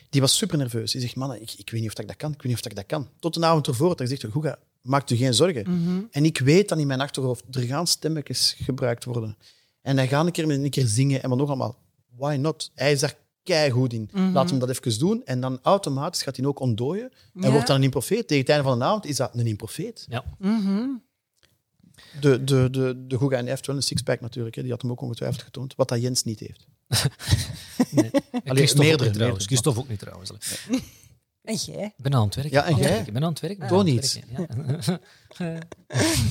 [0.10, 0.92] die was super nerveus.
[0.92, 2.32] Die zegt, man, ik, ik weet niet of ik dat kan.
[2.32, 3.10] Ik weet niet of ik dat kan.
[3.20, 5.70] Tot een avond ervoor dat hij zegt, Guga, maak u geen zorgen.
[5.70, 6.02] Mhm.
[6.12, 9.38] En ik weet dan in mijn achterhoofd, er gaan stemmetjes gebruikt worden.
[9.82, 11.78] En hij gaat een keer met een keer zingen en wat nog allemaal.
[12.16, 12.72] Why not?
[12.76, 14.10] Hij is daar keigoed in.
[14.14, 14.32] Mhm.
[14.32, 15.26] Laat hem dat even doen.
[15.26, 17.12] En dan automatisch gaat hij ook ontdooien.
[17.36, 17.52] En Ja.
[17.52, 18.28] wordt dan een improfeet.
[18.28, 20.06] Tegen het einde van de avond is dat een improfeet.
[20.10, 20.24] Ja.
[20.38, 20.88] Mhm.
[22.20, 24.56] De, de, de, de Guga en heeft wel een sixpack natuurlijk.
[24.56, 24.62] Hè.
[24.62, 25.76] Die had hem ook ongetwijfeld getoond.
[25.76, 26.68] Wat dat Jens niet heeft.
[27.92, 28.12] Nee.
[28.46, 29.46] Allee, ook meerdere, niet trouwens.
[29.46, 30.32] Christophe ook niet trouwens.
[31.44, 31.86] En jij?
[31.86, 32.50] Ik ben aan het werk.
[32.50, 33.00] Ja, en jij?
[33.00, 33.58] Ik ben aan het werk.
[33.58, 33.70] werken,
[35.38, 35.58] Ja.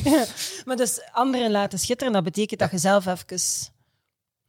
[0.65, 3.39] Maar dus anderen laten schitteren, dat betekent dat je zelf even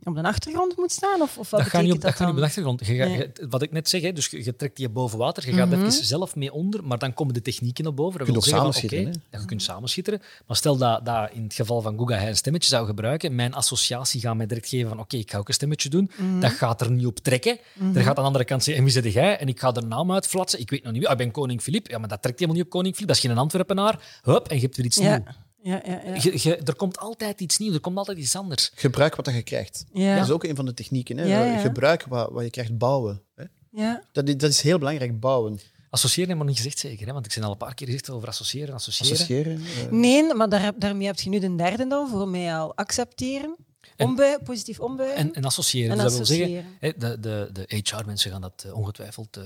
[0.04, 1.22] op de achtergrond moet staan?
[1.22, 2.86] Of, of wat dat gaat niet op, betekent dat gaat niet op de achtergrond.
[2.86, 3.18] Je, gaat- Nee.
[3.18, 5.70] je- wat ik net zeg, hè, dus je, je trekt die boven water, je gaat
[5.70, 5.80] Mhm.
[5.86, 8.18] even zelf mee onder, maar dan komen de technieken naar boven.
[8.20, 10.22] Dat Je kunt ook oké, ja, je kunt samenschitteren.
[10.48, 13.54] Maar stel dat, dat in het geval van Google hij een stemmetje zou gebruiken, mijn
[13.54, 16.12] associatie gaat mij direct geven van oké, ik ga ook een stemmetje doen.
[16.18, 16.40] Mhm.
[16.40, 17.58] Dat gaat er niet op trekken.
[17.94, 19.38] Er gaat aan de andere kant zeggen, en wie zit jij?
[19.38, 20.60] En ik ga er naam uitflatsen.
[20.60, 21.10] Ik weet nog niet wie.
[21.12, 21.88] Ah, ik ben koning Filip.
[21.88, 23.08] Ja, maar dat trekt helemaal niet op koning Filip.
[23.10, 24.20] Dat is geen Antwerpenaar.
[24.24, 25.18] Hup, en je hebt weer iets Ja.
[25.18, 25.36] nieuws.
[25.70, 26.14] Ja, ja, ja.
[26.22, 28.72] Je, je- er komt altijd iets nieuws, er komt altijd iets anders.
[28.76, 29.86] Gebruik wat je krijgt.
[29.94, 30.16] Ja.
[30.16, 31.18] Dat is ook een van de technieken.
[31.18, 31.26] Hè?
[31.26, 31.58] Ja, ja.
[31.60, 33.22] Gebruik wat, wat je krijgt, bouwen.
[33.36, 33.44] Hè?
[33.72, 34.04] ja.
[34.12, 35.60] Dat, is, dat is heel belangrijk, bouwen.
[35.90, 37.08] Associëren heb ik nog niet gezegd, zeker.
[37.08, 37.14] Hè?
[37.14, 39.14] Want ik ben al een paar keer gezegd over associëren, associëren.
[39.14, 39.62] Associëren.
[39.86, 43.56] eh, Nee, maar daar, daarmee heb je nu de derde dan, voor mij al accepteren.
[43.96, 45.18] En- positief ombuigen.
[45.18, 45.92] En, en associëren.
[45.92, 49.44] En dus dat wil zeggen, de, de, de HR-mensen gaan dat eh, ongetwijfeld eh,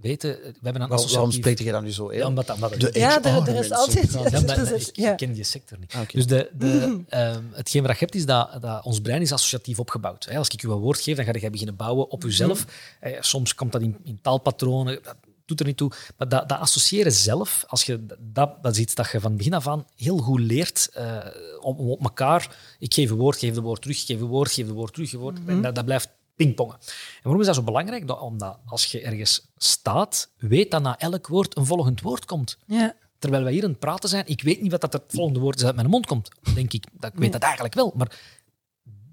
[0.00, 0.28] weten.
[0.30, 1.34] We hebben een waarom associatief...
[1.34, 2.12] spreek je dat nu zo?
[2.12, 4.20] Ja, omdat, omdat De Ja, er- er is altijd- Ja.
[4.30, 5.10] Ja, is- ik, ja.
[5.10, 5.94] ik ken die sector niet.
[5.94, 6.08] Ah.
[6.08, 9.78] Dus de, de, ehm, hetgeen wat je hebt is dat, dat ons brein is associatief
[9.78, 10.24] opgebouwd.
[10.24, 12.64] Hè, Als ik je een woord geef, dan ga je beginnen bouwen op jezelf.
[13.00, 15.90] Eh, soms komt dat in, in taalpatronen, dat doet er niet toe.
[16.16, 19.54] Maar dat, dat associëren zelf, als je, dat, dat is iets dat je van begin
[19.54, 21.16] af aan heel goed leert eh,
[21.60, 22.56] om, om op elkaar...
[22.78, 25.10] Ik geef een woord, geef de woord terug, geef een woord, geef de woord terug.
[25.10, 26.08] Geef een woord, en dat, dat blijft
[26.44, 26.74] pingpongen.
[26.74, 28.06] En waarom is dat zo belangrijk?
[28.06, 32.58] Dat, omdat als je ergens staat, weet dat na elk woord een volgend woord komt.
[32.66, 32.94] Ja.
[33.18, 35.54] Terwijl wij hier aan het praten zijn, ik weet niet wat dat het volgende woord
[35.54, 36.28] is dat uit mijn mond komt.
[36.54, 37.92] Denk ik, dat ik weet dat eigenlijk wel.
[37.96, 38.18] Maar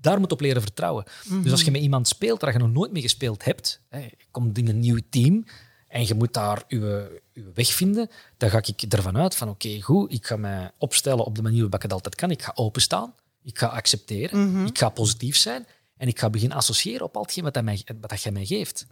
[0.02, 1.06] daar moet op leren vertrouwen.
[1.44, 4.26] Dus als je met iemand speelt waar je nog nooit mee gespeeld hebt, hè, je
[4.32, 5.46] komt in een nieuw team
[5.88, 9.82] en je moet daar je, je weg vinden, dan ga ik ervan uit van oké,
[9.82, 12.32] goed, ik ga mij opstellen op de manier waarop ik het altijd kan.
[12.32, 13.14] Ik ga openstaan,
[13.44, 15.66] ik ga accepteren, ik ga positief zijn
[15.98, 18.46] en ik ga beginnen associëren op al hetgeen wat, dat mij, wat dat jij mij
[18.46, 18.88] geeft.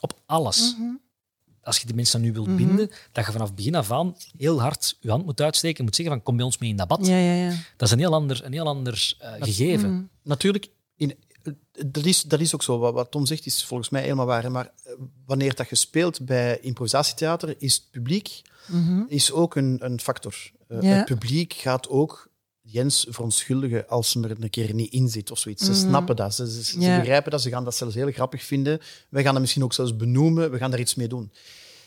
[0.00, 0.76] Op alles
[1.68, 4.60] als je die mensen dan nu wilt binden, dat je vanaf begin af aan heel
[4.60, 6.88] hard je hand moet uitsteken en moet zeggen van kom bij ons mee in dat
[6.88, 7.06] bad.
[7.06, 7.48] Ja, ja, ja.
[7.76, 10.10] Dat is een heel ander, een heel ander eh, gegeven.
[10.22, 11.14] Natuurlijk, in,
[11.86, 12.78] dat, is, dat is ook zo.
[12.78, 14.50] Wat, wat Tom zegt is volgens mij helemaal waar.
[14.50, 14.92] Maar eh,
[15.26, 18.42] wanneer dat je speelt bij improvisatietheater, is het publiek
[19.08, 20.34] is ook een, een factor.
[20.68, 20.88] Eh, Ja.
[20.88, 22.27] Het publiek gaat ook
[22.70, 25.64] Jens verontschuldigen als ze er een keer niet in zit of zoiets.
[25.64, 26.34] Ze snappen dat.
[26.34, 27.42] Ze, ze, begrijpen dat.
[27.42, 28.80] Ze gaan dat zelfs heel grappig vinden.
[29.08, 30.50] Wij gaan dat misschien ook zelfs benoemen.
[30.50, 31.32] We gaan daar iets mee doen.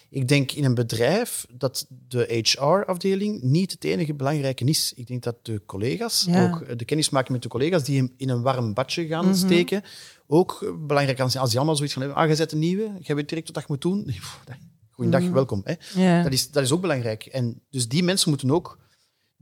[0.10, 4.94] Ik denk in een bedrijf dat de HR-afdeling niet het enige belangrijke is.
[4.96, 6.44] Ik denk dat de collega's, Ja.
[6.46, 9.84] ook de kennismaking met de collega's die hem in een warm badje gaan steken,
[10.28, 11.42] ook belangrijk kan zijn.
[11.42, 13.62] Als die allemaal zoiets van hebben, ah, je zet een nieuwe, jij weet direct wat
[13.62, 14.14] je moet doen.
[14.92, 15.62] Goeiedag, welkom.
[15.64, 16.02] Hè.
[16.02, 16.24] Ja.
[16.24, 17.26] Dat, is, dat is ook belangrijk.
[17.26, 18.80] En dus die mensen moeten ook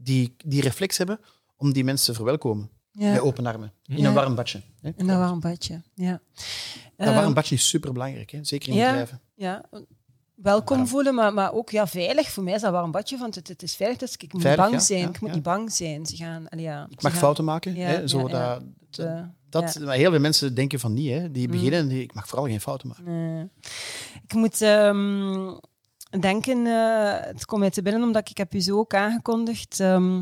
[0.03, 1.19] die, die reflex hebben
[1.57, 2.69] om die mensen te verwelkomen.
[2.91, 3.73] Met open armen.
[3.85, 4.07] In Ja.
[4.07, 4.61] een warm badje.
[4.81, 4.89] Hè.
[4.97, 5.81] En dat warm badje.
[5.95, 6.21] Ja.
[6.97, 8.43] Dat warm badje is superbelangrijk, hè.
[8.43, 8.87] zeker in ja.
[8.87, 9.21] bedrijven.
[9.35, 9.65] ja.
[10.35, 10.89] Welkom Warm.
[10.89, 12.29] voelen, maar, maar ook ja, veilig.
[12.31, 13.97] Voor mij is dat warm badje, want het, het is veilig.
[13.97, 15.09] Dus ik moet Veilig, bang zijn.
[15.09, 16.05] ik moet niet bang zijn.
[16.05, 17.75] Ze gaan, ja, Ik mag gaan- fouten maken.
[17.75, 18.63] Hè, zo dat,
[19.49, 21.09] dat, heel veel mensen denken van niet.
[21.11, 21.31] Hè.
[21.31, 21.51] Die Mm.
[21.51, 23.03] beginnen en die, ik mag vooral geen fouten maken.
[23.03, 23.49] Nee.
[24.23, 25.47] Ik moet ehm,
[26.09, 29.79] denken, eh, het komt mij te binnen omdat ik heb u zo ook aangekondigd.
[29.79, 30.21] ehm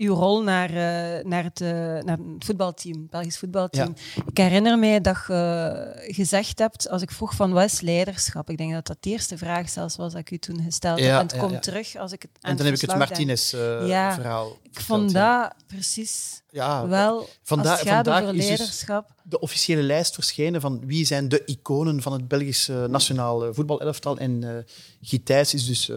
[0.00, 1.68] uw rol naar, eh, naar, het, eh,
[2.04, 3.94] naar het voetbalteam, het Belgisch voetbalteam.
[4.26, 8.56] Ik herinner mij dat je gezegd hebt, als ik vroeg van wat is leiderschap, ik
[8.58, 11.08] denk dat dat de eerste vraag zelfs was dat ik u toen gesteld heb.
[11.08, 12.96] Ja, En het ja, komt terug als ik het aan En dan heb ik het
[12.96, 14.58] Martinez-verhaal.
[14.70, 19.10] Ik vond dat precies Ja, wel, Vanda- als vandaag is dus- leiderschap.
[19.22, 24.18] de officiële lijst verschenen van wie zijn de iconen van het Belgische nationaal eh, voetbalelftal.
[24.18, 25.96] En eh Guy Thijs is dus eh,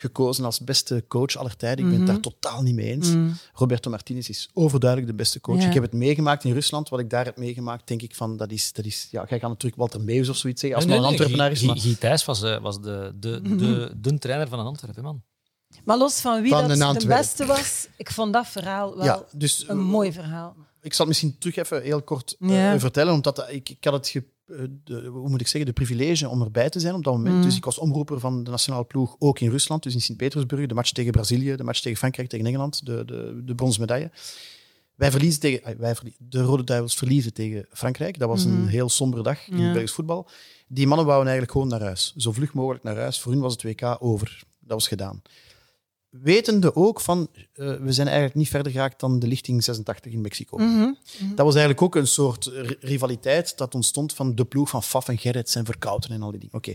[0.00, 1.84] gekozen als beste coach aller tijden.
[1.84, 3.08] Ik ben het daar totaal niet mee eens.
[3.08, 3.36] Mm.
[3.52, 5.60] Roberto Martinez is overduidelijk de beste coach.
[5.60, 5.66] Ja.
[5.66, 6.88] Ik heb het meegemaakt in Rusland.
[6.88, 8.72] Wat ik daar heb meegemaakt, denk ik van, dat is...
[8.72, 11.58] Dat is ja, jij gaat natuurlijk Walter Meus of zoiets zeggen, als een Antwerpenaar is.
[11.58, 15.02] Guy, Maar Guy Thijs was, eh, was de, de, de, de trainer van een Antwerpen,
[15.02, 15.22] man.
[15.84, 19.24] Maar los van wie Van dat de beste was, ik vond dat verhaal wel ja,
[19.32, 20.56] dus een mooi verhaal.
[20.80, 22.78] ik zal het misschien terug even heel kort eh, Ja.
[22.78, 24.24] vertellen, omdat dat- ik, ik had het, ge- eh,
[24.84, 27.34] de, hoe moet ik zeggen, de privilege om erbij te zijn op dat moment.
[27.36, 27.42] Mm.
[27.42, 30.74] Dus ik was omroeper van de nationale ploeg, ook in Rusland, dus in Sint-Petersburg, de
[30.74, 34.10] match tegen Brazilië, de match tegen Frankrijk, tegen Engeland, de, de, de bronzen medaille.
[34.94, 38.18] Wij verliezen tegen, ah, wij verlie- de Rode Duivels verliezen tegen Frankrijk.
[38.18, 39.56] Dat was een heel sombere dag in.
[39.56, 39.62] Ja.
[39.62, 40.28] het Belgisch voetbal.
[40.68, 42.14] Die mannen wouden eigenlijk gewoon naar huis.
[42.16, 43.20] Zo vlug mogelijk naar huis.
[43.20, 44.42] Voor hun was het WK over.
[44.60, 45.22] Dat was gedaan.
[46.10, 50.20] Wetende ook van, eh, we zijn eigenlijk niet verder geraakt dan de lichting 86 in
[50.20, 50.56] Mexico.
[50.58, 50.92] Mhm.
[51.34, 55.08] Dat was eigenlijk ook een soort ri- rivaliteit dat ontstond van de ploeg van Faf
[55.08, 56.54] en Gerrits en Verkouten en al die dingen.
[56.54, 56.74] Oké.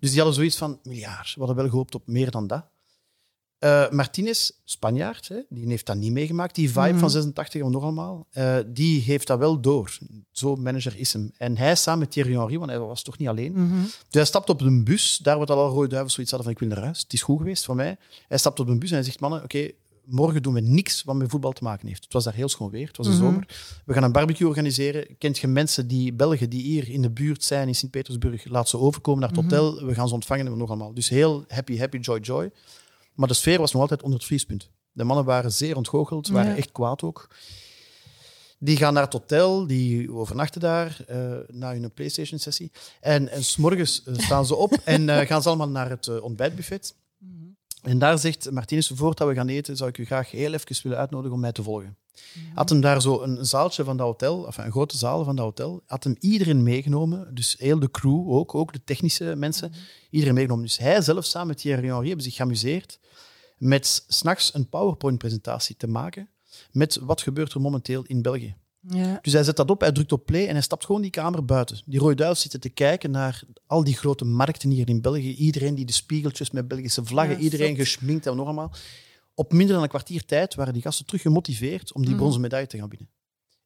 [0.00, 1.32] Dus die hadden zoiets van, miljard.
[1.34, 2.64] We hadden wel gehoopt op meer dan dat.
[3.64, 6.54] Uh, Martinez, Spanjaard, hè, die heeft dat niet meegemaakt.
[6.54, 6.98] Die vibe Mhm.
[6.98, 8.26] van 86 en nog allemaal.
[8.38, 9.98] Uh, die heeft dat wel door.
[10.32, 11.30] Zo'n manager is hem.
[11.36, 13.52] En hij samen met Thierry Henry, want hij was toch niet alleen.
[13.52, 13.82] Mhm.
[13.82, 16.68] Dus hij stapt op een bus, daar wordt al rode duivels zoiets hadden van ik
[16.68, 17.00] wil naar huis.
[17.02, 17.96] Het is goed geweest voor mij.
[18.28, 19.70] Hij stapt op een bus en hij zegt, mannen, oké,
[20.04, 22.04] morgen doen we niks wat met voetbal te maken heeft.
[22.04, 23.22] Het was daar heel schoon weer, het was de Mhm.
[23.22, 23.46] zomer.
[23.84, 25.06] We gaan een barbecue organiseren.
[25.18, 28.78] Kent je mensen die, Belgen die hier in de buurt zijn, in Sint-Petersburg, laat ze
[28.78, 29.84] overkomen naar het hotel.
[29.84, 30.94] We gaan ze ontvangen en nog allemaal.
[30.94, 32.50] Dus heel happy, happy, joy, joy.
[33.20, 34.70] Maar de sfeer was nog altijd onder het vriespunt.
[34.92, 36.56] De mannen waren zeer ontgoocheld, waren Ja.
[36.56, 37.28] echt kwaad ook.
[38.58, 41.18] Die gaan naar het hotel, die overnachten daar eh,
[41.48, 42.70] na hun PlayStation-sessie.
[43.00, 46.94] En, en s'morgens eh, staan ze op en eh, gaan ze allemaal naar het ontbijtbuffet.
[47.18, 47.32] Mhm.
[47.82, 50.98] En daar zegt Martinez, voordat we gaan eten, zou ik u graag heel even willen
[50.98, 51.96] uitnodigen om mij te volgen.
[52.34, 52.54] Mhm.
[52.54, 55.44] Had hem daar zo een zaaltje van dat hotel, enfin, een grote zaal van dat
[55.44, 59.72] hotel, had hem iedereen meegenomen, dus heel de crew ook, ook de technische mensen,
[60.10, 60.64] iedereen meegenomen.
[60.64, 62.98] Dus hij zelf samen met Thierry Henry hebben zich geamuseerd
[63.60, 66.28] met s'nachts een PowerPoint-presentatie te maken
[66.72, 68.56] met wat gebeurt er momenteel in België.
[68.80, 69.18] Ja.
[69.22, 71.44] Dus hij zet dat op, hij drukt op play en hij stapt gewoon die kamer
[71.44, 71.82] buiten.
[71.86, 75.34] Die rode duivels zitten te kijken naar al die grote markten hier in België.
[75.34, 78.72] Iedereen die de spiegeltjes met Belgische vlaggen, Ja, iedereen geschminkt en nog allemaal.
[79.34, 82.18] Op minder dan een kwartier tijd waren die gasten terug gemotiveerd om die Mhm.
[82.18, 83.08] bronzen medaille te gaan winnen.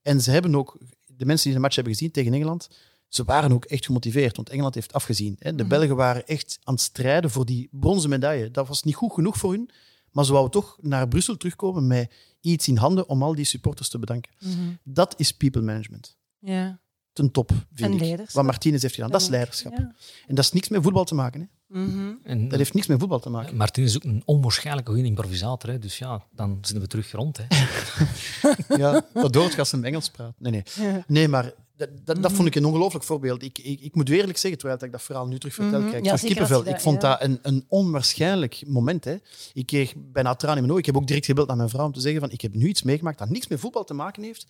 [0.02, 2.68] En ze hebben ook, de mensen die de match hebben gezien tegen Engeland,
[3.14, 5.36] ze waren ook echt gemotiveerd, want Engeland heeft afgezien.
[5.38, 5.54] Hè.
[5.54, 5.68] De Mhm.
[5.68, 8.50] Belgen waren echt aan het strijden voor die bronzen medaille.
[8.50, 9.70] Dat was niet goed genoeg voor hun,
[10.10, 13.88] maar ze wouden toch naar Brussel terugkomen met iets in handen om al die supporters
[13.88, 14.32] te bedanken.
[14.40, 14.52] Mhm.
[14.82, 16.16] Dat is people management.
[16.38, 16.78] Ja.
[17.12, 18.30] Ten top, vind En ik.
[18.30, 19.10] Wat Martinez heeft gedaan.
[19.10, 19.72] Dat is leiderschap.
[19.72, 19.94] Ja.
[20.26, 21.40] En dat is niks met voetbal te maken.
[21.40, 21.46] Hè.
[21.80, 22.12] Mhm.
[22.22, 23.56] En, Dat heeft niks met voetbal te maken.
[23.56, 25.70] Martin is ook een onwaarschijnlijk goede improvisator.
[25.70, 25.78] Hè?
[25.78, 27.36] Dus ja, dan zitten we terug rond.
[27.40, 27.44] Hè?
[28.76, 30.34] Ja, dat dood als hem Engels praat.
[30.38, 30.62] Nee, nee.
[30.74, 31.04] Ja.
[31.06, 33.42] nee maar dat, dat, dat vond ik een ongelooflijk voorbeeld.
[33.42, 35.88] Ik, ik, ik moet eerlijk zeggen, terwijl ik dat verhaal nu terug vertel, Mhm.
[35.88, 36.64] krijg ik Ja, kippenvel.
[36.78, 37.08] vond ja.
[37.10, 39.04] dat een, een onwaarschijnlijk moment.
[39.04, 39.16] Hè.
[39.52, 40.78] Ik kreeg bijna tranen in mijn ogen.
[40.88, 42.68] Ik heb ook direct gebeld naar mijn vrouw om te zeggen van ik heb nu
[42.68, 44.46] iets meegemaakt dat niks met voetbal te maken heeft.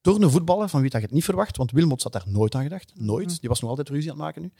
[0.00, 2.54] Door een voetballer van wie dat je het niet verwacht, want Wilmots had daar nooit
[2.54, 2.92] aan gedacht.
[2.94, 3.40] Nooit.
[3.40, 4.50] Die was nog altijd ruzie aan het maken nu.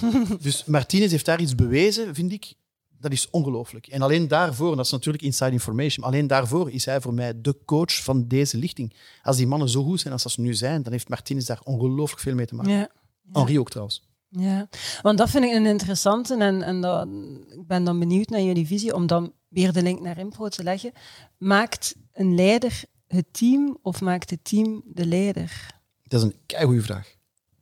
[0.40, 2.54] dus Martinez heeft daar iets bewezen, vind ik.
[3.02, 3.86] Dat is ongelooflijk.
[3.86, 7.14] En alleen daarvoor, en dat is natuurlijk inside information, maar alleen daarvoor is hij voor
[7.14, 8.94] mij de coach van deze lichting.
[9.22, 12.20] Als die mannen zo goed zijn als ze nu zijn, dan heeft Martinez daar ongelooflijk
[12.20, 12.72] veel mee te maken.
[12.72, 12.90] Ja.
[13.32, 14.08] Henri ook trouwens.
[14.28, 14.68] Ja,
[15.02, 17.08] want dat vind ik een interessante en, en dat,
[17.48, 20.62] ik ben dan benieuwd naar jullie visie om dan weer de link naar impro te
[20.62, 20.92] leggen.
[21.38, 25.80] Maakt een leider het team of maakt het team de leider?
[26.02, 27.14] Dat is een keigoede vraag.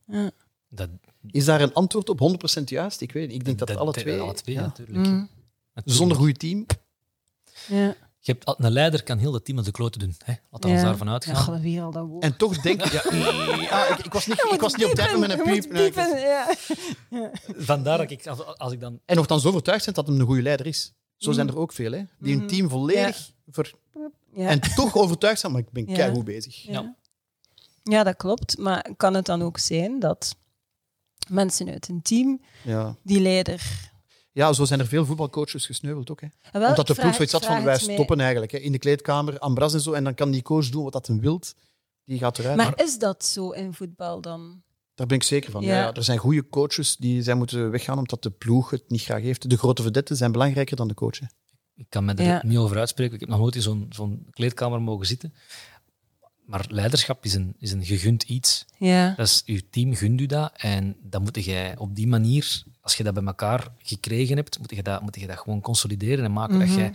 [0.07, 0.31] Ja.
[0.69, 0.89] Dat,
[1.27, 2.19] Is daar een antwoord op
[2.59, 3.01] 100% juist?
[3.01, 3.35] Ik weet niet.
[3.35, 4.19] Ik denk dat, alle twee...
[4.19, 4.61] Alle twee, ja.
[4.61, 4.97] natuurlijk.
[4.97, 5.29] Mm.
[5.73, 5.97] Natuurlijk.
[5.97, 6.65] Zonder goed team.
[7.67, 7.95] Ja.
[8.23, 10.15] Je hebt, een leider kan heel het team aan de kloten doen.
[10.25, 10.33] Hè?
[10.49, 10.83] Laten we ja.
[10.83, 11.61] daarvan Ja, uitgaan.
[11.61, 12.23] weer al dat woord.
[12.23, 12.91] En toch denk ik...
[12.91, 12.99] Ja,
[13.69, 15.71] ah, ik, ik was niet, ik was niet op tijd met een piep.
[15.71, 17.31] Nee, ik was- piepen, ja.
[17.71, 18.99] Vandaar dat ik, als, als ik dan...
[19.05, 20.93] En nogthans overtuigd zijn dat hij een goede leider is.
[21.17, 23.31] Zo zijn er ook veel, hè, die hun team volledig...
[23.51, 23.73] Ver...
[24.33, 24.47] Ja.
[24.47, 26.23] En toch overtuigd zijn, maar ik ben Ja.
[26.23, 26.55] bezig.
[26.55, 26.95] Ja.
[27.83, 28.57] ja, dat klopt.
[28.57, 30.35] Maar kan het dan ook zijn dat
[31.29, 32.95] mensen uit een team Ja.
[33.03, 33.89] die leider...
[34.31, 36.21] ja, zo zijn er veel voetbalcoaches gesneuveld ook.
[36.21, 36.27] Hè.
[36.41, 38.51] Ah, wel, Omdat de ploeg zoiets had van, wij mij- stoppen eigenlijk.
[38.51, 39.91] Hè, in de kleedkamer, Ambras en zo.
[39.91, 41.55] En dan kan die coach doen wat dat hij wilt.
[42.05, 42.57] Die gaat eruit.
[42.57, 44.61] Maar is dat zo in voetbal dan?
[44.95, 45.63] Daar ben ik zeker van.
[45.63, 45.93] Ja.
[45.93, 49.49] Er zijn goede coaches die zijn moeten weggaan omdat de ploeg het niet graag heeft.
[49.49, 51.19] De grote vedetten zijn belangrijker dan de coach.
[51.19, 51.25] hè.
[51.75, 52.41] Ik kan me er Ja.
[52.45, 53.13] niet over uitspreken.
[53.13, 55.33] Ik heb nog nooit in zo'n zo'n kleedkamer mogen zitten.
[56.51, 58.65] Maar leiderschap is een, is een gegund iets.
[58.77, 59.13] Ja.
[59.17, 60.51] Dat is, je team gunt u dat.
[60.57, 64.75] En dan moet je op die manier, als je dat bij elkaar gekregen hebt, moet
[64.75, 66.79] je dat, moet je dat gewoon consolideren en maken dat Mhm.
[66.79, 66.91] je,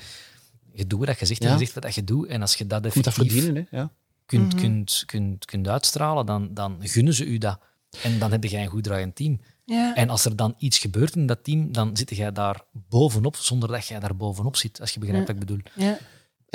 [0.72, 1.52] je doet wat je zegt en Ja.
[1.52, 2.26] je zegt wat je doet.
[2.28, 3.66] En als je dat Je moet dat effectief verdienen.
[3.70, 3.76] Hè?
[3.78, 3.90] Ja.
[4.26, 4.62] kunt, Mhm.
[4.62, 7.58] kunt, kunt, kunt uitstralen, dan, dan gunnen ze u dat.
[8.02, 9.40] En dan heb je een goed draaiend team.
[9.64, 9.94] Ja.
[9.94, 13.68] En als er dan iets gebeurt in dat team, dan zit jij daar bovenop, zonder
[13.68, 15.32] dat jij daar bovenop zit, als je begrijpt Ja.
[15.34, 15.62] wat ik bedoel.
[15.86, 15.98] ja.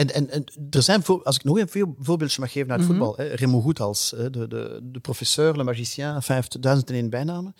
[0.01, 2.89] En, en, en er zijn, voor, als ik nog een voorbeeldje mag geven uit Mhm.
[2.89, 3.13] voetbal.
[3.15, 6.95] Hè, Remo Goethals, hè, de, de, de professeur, le magicien, enfin, hij heeft duizend en
[6.95, 7.55] één bijnamen.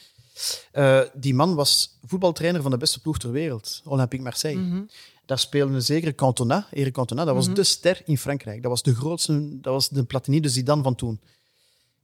[0.72, 4.60] Eh, die man was voetbaltrainer van de beste ploeg ter wereld, Olympique Marseille.
[4.60, 4.82] Mhm.
[5.26, 7.26] Daar speelde een zekere Cantona, Eric Cantona.
[7.26, 7.56] Dat was Mhm.
[7.56, 8.62] de ster in Frankrijk.
[8.62, 11.20] Dat was de grootste, dat was de Platini, de Zidane van toen.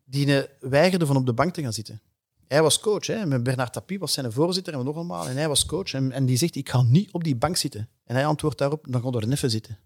[0.05, 2.01] Die eh, weigerde van op de bank te gaan zitten.
[2.47, 3.05] Hij was coach.
[3.07, 3.25] Hè.
[3.25, 5.27] Met Bernard Tapie was zijn voorzitter en we nog allemaal.
[5.27, 5.93] En hij was coach.
[5.93, 7.89] En, en die zegt, ik ga niet op die bank zitten.
[8.05, 9.77] En hij antwoordt daarop, dan ga je er even zitten.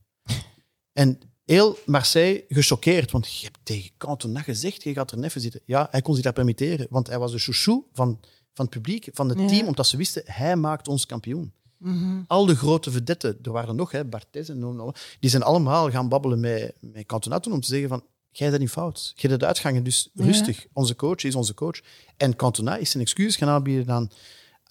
[0.94, 5.62] En heel Marseille gechoqueerd, want je hebt tegen Cantona gezegd, je gaat er even zitten.
[5.66, 8.20] Ja, hij kon zich dat permitteren, want hij was de chouchou van,
[8.54, 9.48] van het publiek, van het Ja.
[9.48, 11.54] team, omdat ze wisten, hij maakt ons kampioen.
[11.78, 12.22] Mhm.
[12.28, 16.10] Al de grote vedetten, er waren nog, hè, Barthez en noem die zijn allemaal gaan
[16.10, 19.14] babbelen met, met Cantona toen om te zeggen van, jij bent niet fout.
[19.16, 20.26] Jij hebt uitgangen, dus Ja.
[20.26, 20.66] rustig.
[20.74, 21.80] Onze coach is onze coach.
[22.18, 24.10] En Cantona is zijn excuus gaan aanbieden aan,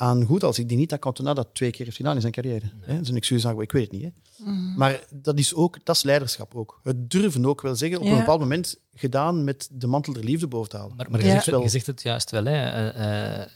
[0.00, 2.32] aan goed als ik die niet dat Cantona dat twee keer heeft gedaan in zijn
[2.32, 2.70] carrière.
[2.80, 3.00] Hè?
[3.00, 4.02] Is een excuus, ik weet het niet.
[4.02, 4.10] Hè?
[4.50, 4.74] Mhm.
[4.76, 6.80] Maar dat is ook, dat is leiderschap ook.
[6.82, 8.10] Het durven ook wel zeggen, op Ja.
[8.12, 10.96] een bepaald moment gedaan met de mantel der liefde boven te halen.
[10.96, 11.32] Maar, maar je, Ja.
[11.32, 12.44] zegt, het- je zegt het juist wel.
[12.44, 12.52] Hè.
[12.70, 13.46] Eh, eh,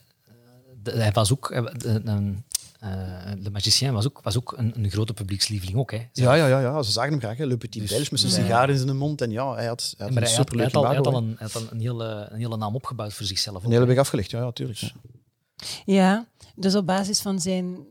[0.83, 2.45] de- hij was ook, eh, de, een-
[3.43, 5.79] de magicien was ook, was ook een, een grote publiekslieveling.
[5.79, 6.09] Ook, hè.
[6.13, 7.37] Ja, ja, ja, ja, ze zagen hem graag.
[7.37, 7.45] Hè.
[7.47, 9.21] Le Petit Dus- Belge met zijn sigaar in zijn mond.
[9.21, 10.97] En ja, hij had, hij had maar een hij had, hij superleuk had al, hij
[10.97, 11.31] had imago, al hè.
[11.31, 13.57] een, hij had al een, hele, een hele naam opgebouwd voor zichzelf.
[13.57, 14.79] ook, Een hele weg afgelegd, ja, ja tuurlijk.
[14.79, 14.91] Ja.
[15.85, 17.87] Ja, dus op basis van zijn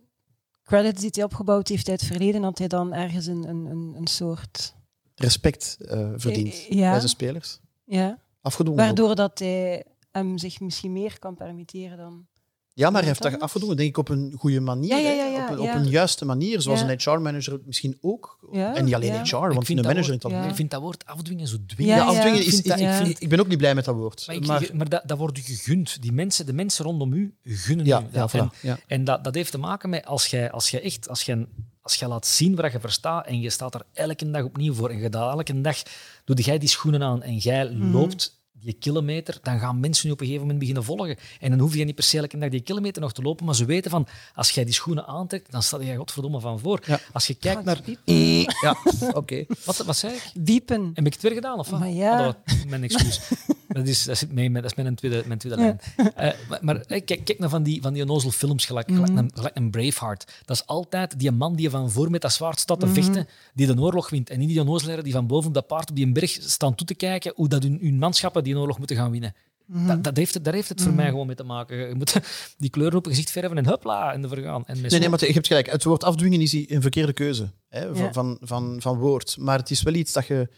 [0.63, 3.93] credits die hij opgebouwd heeft uit het verleden, had hij dan ergens een, een, een,
[3.95, 4.75] een soort...
[5.15, 6.89] Respect eh verdient Eh, ja.
[6.89, 7.59] bij zijn spelers.
[7.85, 8.83] Ja, Afgedwongen.
[8.83, 12.27] waardoor dat hij hem zich misschien meer kan permitteren dan...
[12.75, 14.89] Ja, maar hij heeft dat afgedwongen, denk ik, op een goede manier.
[14.89, 15.13] Ja, ja, hè.
[15.13, 15.69] ja, ja, op, een, ja.
[15.73, 16.89] op een juiste manier, zoals Ja.
[16.89, 18.37] een HR-manager misschien ook.
[18.51, 19.21] Ja, en niet alleen ja.
[19.21, 20.49] HR, Ik want vind de dat manager woord- algemeen.
[20.49, 21.97] Ik vind dat woord afdwingen zo Ja, dwingend.
[21.97, 22.53] Ja, afdwingen ik is...
[22.53, 24.23] vind dat- ik, vind- ik ben ook niet blij met dat woord.
[24.27, 26.01] Maar, ik- maar, maar dat, dat wordt je gegund.
[26.01, 28.33] Die mensen, de mensen rondom u gunnen ja, u ja, dat.
[28.33, 28.51] En,
[28.87, 31.45] en dat, dat heeft te maken met als jij, als jij echt, als jij,
[31.81, 34.89] als jij laat zien wat je verstaat en je staat er elke dag opnieuw voor
[34.89, 35.77] en je dat elke dag
[36.25, 37.91] doe jij die schoenen aan en jij Mhm.
[37.91, 41.17] loopt die kilometer, dan gaan mensen je op een gegeven moment beginnen volgen.
[41.39, 43.55] En dan hoef je niet per se elke dag die kilometer nog te lopen, maar
[43.55, 46.79] ze weten van, als jij die schoenen aantrekt, dan sta je godverdomme van voor.
[46.85, 46.99] Ja.
[47.13, 47.79] Als je kijkt naar...
[48.05, 48.75] Ja,
[49.13, 49.45] oké.
[49.65, 50.31] Wat, wat zei ik?
[50.33, 50.91] Diepen.
[50.93, 51.59] Heb ik het weer gedaan?
[51.59, 51.79] Of wat?
[51.79, 52.19] Maar ja.
[52.19, 52.37] Oh, dat-
[52.67, 53.19] mijn excuus.
[53.73, 55.75] dat, is, dat, zit mee, met- dat is mijn tweede, mijn tweede Ja.
[55.97, 56.13] lijn.
[56.15, 59.03] Eh, maar maar eh, kijk, kijk naar van die, van die onnozel films, gelijk, Mhm.
[59.03, 60.31] gelijk, een, gelijk een Braveheart.
[60.45, 62.87] Dat is altijd die man die van voor met dat zwaard staat Mhm.
[62.93, 64.29] te vechten, die de oorlog wint.
[64.29, 66.87] En niet die onnozelaars die van boven op dat paard op die berg staan toe
[66.87, 69.35] te kijken hoe dat hun, hun manschappen die oorlog moeten gaan winnen.
[69.65, 69.87] Mhm.
[69.87, 71.87] Dat, dat heeft, het- daar heeft het voor mij gewoon mee te maken.
[71.87, 72.19] Je moet
[72.57, 74.65] die kleuren op je gezicht verven en hupla, en de vergaan.
[74.65, 75.69] En Nee, nee, maar je hebt gelijk.
[75.71, 78.13] Het woord afdwingen is een verkeerde keuze hè, van, Ja.
[78.13, 79.37] van, van, van woord.
[79.39, 80.49] Maar het is wel iets dat je...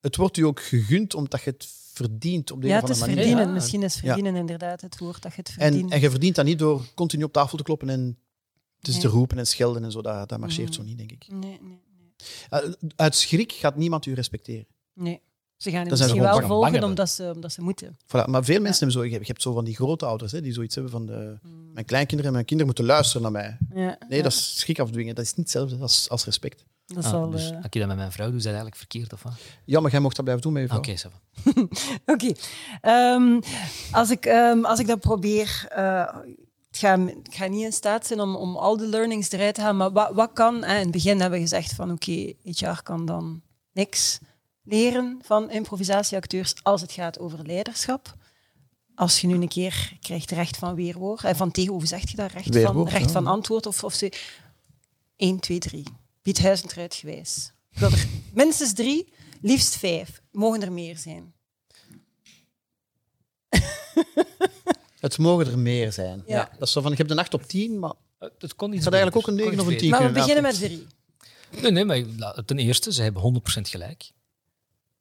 [0.00, 2.96] Het wordt u ook gegund omdat je het verdient op de Ja, een het of
[2.96, 3.26] is andere manier.
[3.32, 3.54] verdienen.
[3.54, 3.60] Ja.
[3.60, 5.92] Misschien is verdienen inderdaad het woord dat je het En, verdient.
[5.92, 8.18] en je verdient dat niet door continu op tafel te kloppen en
[8.80, 9.02] dus Nee.
[9.02, 10.02] te roepen en schelden en zo.
[10.02, 10.74] Dat, dat marcheert Mm.
[10.74, 11.26] zo niet, denk ik.
[11.28, 12.62] Nee, nee, nee.
[12.64, 14.66] Uh, uit schrik gaat niemand u respecteren.
[14.94, 15.20] nee.
[15.56, 17.96] Ze gaan het misschien wel volgen omdat ze, omdat ze moeten.
[18.06, 18.24] Voilà.
[18.26, 19.04] Maar veel mensen hebben zo...
[19.04, 21.06] Je hebt, je hebt zo van die grote ouders hè, die zoiets hebben van...
[21.06, 21.38] De,
[21.72, 23.58] mijn kleinkinderen en mijn kinderen moeten luisteren naar mij.
[23.82, 25.14] Ja, Nee, ja, dat is schrik afdwingen.
[25.14, 26.64] Dat is niet hetzelfde als, als respect.
[26.86, 29.12] Dat Ah, dus eh, als ik dat met mijn vrouw doe, is dat eigenlijk verkeerd,
[29.12, 29.32] of wat?
[29.64, 30.78] Ja, maar jij mocht dat blijven doen met je vrouw.
[30.78, 31.10] Oké, va.
[32.12, 32.32] Oké.
[32.80, 33.40] Ehm,
[33.92, 35.66] als, ik, ehm, als ik dat probeer...
[35.68, 36.14] eh,
[36.70, 39.60] ik ga, ik ga niet in staat zijn om, om al de learnings eruit te
[39.60, 40.62] halen, maar wat, wat kan...
[40.62, 44.18] Hè, in het begin hebben we gezegd van oké, HR kan dan niks
[44.62, 48.14] leren van improvisatieacteurs als het gaat over leiderschap.
[48.94, 52.16] Als je nu een keer krijgt recht van weerwoord, en van tegen, hoe zeg je
[52.16, 52.32] dat?
[52.32, 53.10] Recht, van, recht ja.
[53.10, 54.08] van antwoord of, of zo.
[55.16, 55.84] 1, 2, 3.
[56.26, 57.52] Piet Huizentruid gewijs.
[57.70, 60.22] Ik wil er minstens drie, liefst vijf.
[60.32, 61.32] Mogen er meer zijn.
[65.00, 66.22] Het mogen er meer zijn.
[66.26, 66.36] Ja.
[66.36, 66.48] Ja.
[66.58, 68.76] Dat is zo van, je hebt een 8 op 10, maar Eh, Het kon het
[68.76, 69.50] iets gaat eigenlijk ook een beter.
[69.56, 70.68] 9 of een iets 10 Maar we beginnen met laten.
[71.50, 71.62] drie.
[71.62, 74.02] Nee, nee, maar ten eerste, ze hebben 100% gelijk.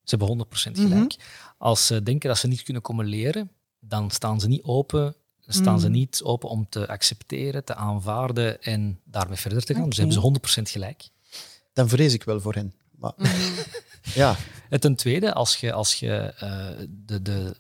[0.03, 0.88] Ze hebben 100% Mhm.
[0.88, 1.15] gelijk.
[1.57, 5.15] Als ze denken dat ze niet kunnen komen leren, dan staan ze niet open.
[5.47, 5.95] Staan ze Mhm.
[5.97, 9.84] niet open om te accepteren, te aanvaarden en daarmee verder te gaan.
[9.84, 9.95] Dus Oké.
[9.97, 11.03] hebben ze 100% gelijk.
[11.76, 12.73] Dan vrees ik wel voor hen.
[12.91, 13.32] Maar, Mhm.
[14.13, 14.36] ja,
[14.69, 17.55] En ten tweede, als je, als je eh, de, de,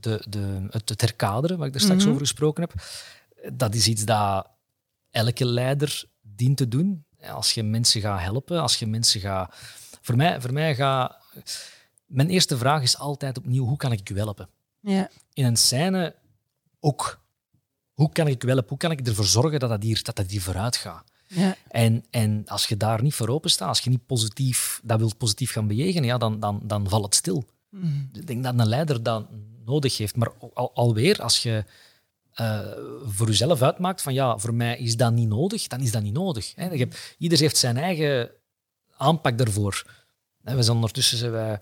[0.00, 2.08] de, de, het, het herkaderen, waar ik er straks Mhm.
[2.08, 2.74] over gesproken heb,
[3.58, 4.46] dat is iets dat
[5.10, 7.04] elke leider dient te doen.
[7.30, 9.54] Als je mensen gaat helpen, als je mensen gaat...
[10.00, 11.16] Voor mij, voor mij gaat...
[12.06, 14.48] Mijn eerste vraag is altijd opnieuw, hoe kan ik u helpen?
[14.80, 15.10] Ja.
[15.32, 16.14] In een scène
[16.80, 17.20] ook.
[17.94, 18.68] Hoe kan ik u helpen?
[18.68, 21.04] Hoe kan ik ervoor zorgen dat dat hier, dat dat hier vooruit gaat?
[21.36, 21.56] Ja.
[21.68, 25.16] En, en als je daar niet voor open staat, als je niet positief, dat wilt
[25.18, 27.44] positief gaan bejegenen, ja, dan, dan, dan valt het stil.
[27.70, 27.86] Mhm.
[28.12, 29.26] Ik denk dat een leider dat
[29.64, 30.16] nodig heeft.
[30.16, 31.64] Maar al, alweer, als je
[32.32, 32.60] eh,
[33.04, 36.12] voor jezelf uitmaakt van ja, voor mij is dat niet nodig, dan is dat niet
[36.14, 36.52] nodig.
[36.54, 36.70] Hè.
[36.70, 38.30] Je hebt, ieder heeft zijn eigen
[38.96, 39.84] aanpak daarvoor.
[40.40, 41.58] We zijn ondertussen zijn wij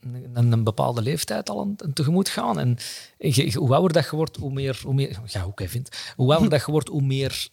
[0.00, 2.58] een, een bepaalde leeftijd al aan tegemoet gaan.
[2.58, 2.76] En
[3.18, 6.32] je- hoe ouder dat je wordt, hoe meer, hoe meer ja, hoe jij vindt, hoe
[6.32, 7.48] ouder dat je wordt, hoe meer,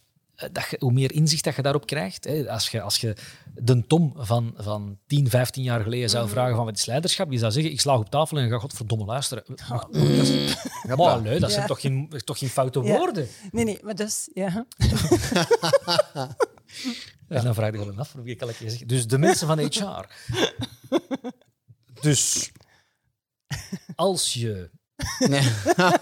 [0.51, 2.23] dat je, hoe meer inzicht dat je daarop krijgt.
[2.23, 2.49] Hè.
[2.51, 3.15] Als, je, als je
[3.53, 7.39] de Tom van, van 10, 15 jaar geleden zou vragen van wat is leiderschap, die
[7.39, 9.43] zou zeggen, ik slaag op tafel en ga godverdomme luisteren.
[9.69, 10.55] Maar, dat is,
[10.87, 11.67] maar, allee, dat zijn Ja.
[11.67, 12.97] toch geen, toch geen foute Ja.
[12.97, 13.27] woorden?
[13.51, 14.65] Nee, nee, maar dus, ja.
[17.27, 18.87] En dan vraag je gewoon af, kan ik je zeggen?
[18.87, 20.05] Dus de mensen van HR.
[22.01, 22.51] Dus
[23.95, 24.69] als je
[25.19, 25.41] nee.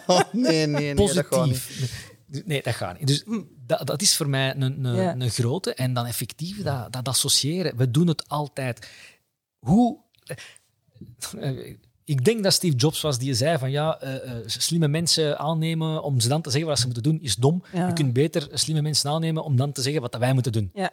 [0.07, 2.11] Oh, nee, nee, nee, dat positief.
[2.45, 3.07] Nee, dat gaat niet.
[3.07, 3.23] Dus
[3.65, 5.15] dat, dat is voor mij een, een, Ja.
[5.15, 5.73] een grote.
[5.73, 7.77] En dan effectief dat, dat associëren.
[7.77, 8.89] We doen het altijd.
[9.59, 9.97] Hoe.
[11.39, 11.75] eh,
[12.05, 16.03] Ik denk dat Steve Jobs was die zei van ja, uh, uh, slimme mensen aannemen
[16.03, 17.63] om ze dan te zeggen wat ze moeten doen is dom.
[17.73, 17.87] Ja.
[17.87, 20.71] Je kunt beter slimme mensen aannemen om dan te zeggen wat wij moeten doen.
[20.73, 20.91] Ja.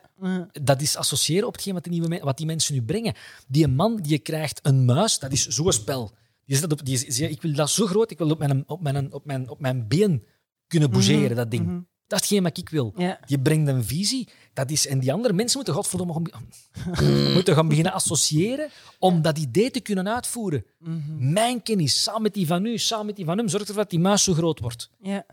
[0.63, 3.15] Dat is associëren op hetgeen wat die, nieuwe, wat die mensen nu brengen.
[3.49, 6.13] Die man die krijgt een muis, dat is zo'n spel.
[6.47, 8.81] Die zegt op, die, die, ik wil dat zo groot, ik wil op mijn, op
[8.83, 10.25] mijn, op mijn, op mijn been
[10.71, 11.37] kunnen bougeren, mm -hmm.
[11.37, 11.63] dat ding.
[11.63, 11.89] Mm -hmm.
[12.07, 12.93] Dat is hetgeen wat ik wil.
[12.97, 13.21] Ja.
[13.27, 14.29] Je brengt een visie.
[14.53, 16.13] Dat is, en die andere mensen moeten godverdomme
[17.35, 18.69] moeten gaan beginnen associëren
[18.99, 20.65] om dat idee te kunnen uitvoeren.
[20.79, 21.33] Mm -hmm.
[21.33, 23.91] Mijn kennis, samen met die van u, samen met die van hem, zorgt ervoor dat
[23.91, 24.91] die muis zo groot wordt.
[25.01, 25.27] Ja.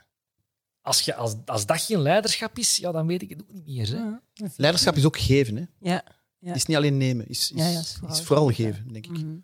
[0.81, 3.65] Als, je, als, als dat geen leiderschap is, ja, dan weet ik het ook niet
[3.65, 3.87] meer.
[3.87, 3.97] Hè.
[3.97, 4.21] Ja.
[4.55, 5.55] Leiderschap is ook geven.
[5.55, 5.63] Hè?
[5.79, 6.03] Ja.
[6.39, 9.05] Het is niet alleen nemen, is, is, Ja, ja, is, is vooral vooral, geven, denk
[9.05, 9.11] ik.
[9.11, 9.35] Mhm.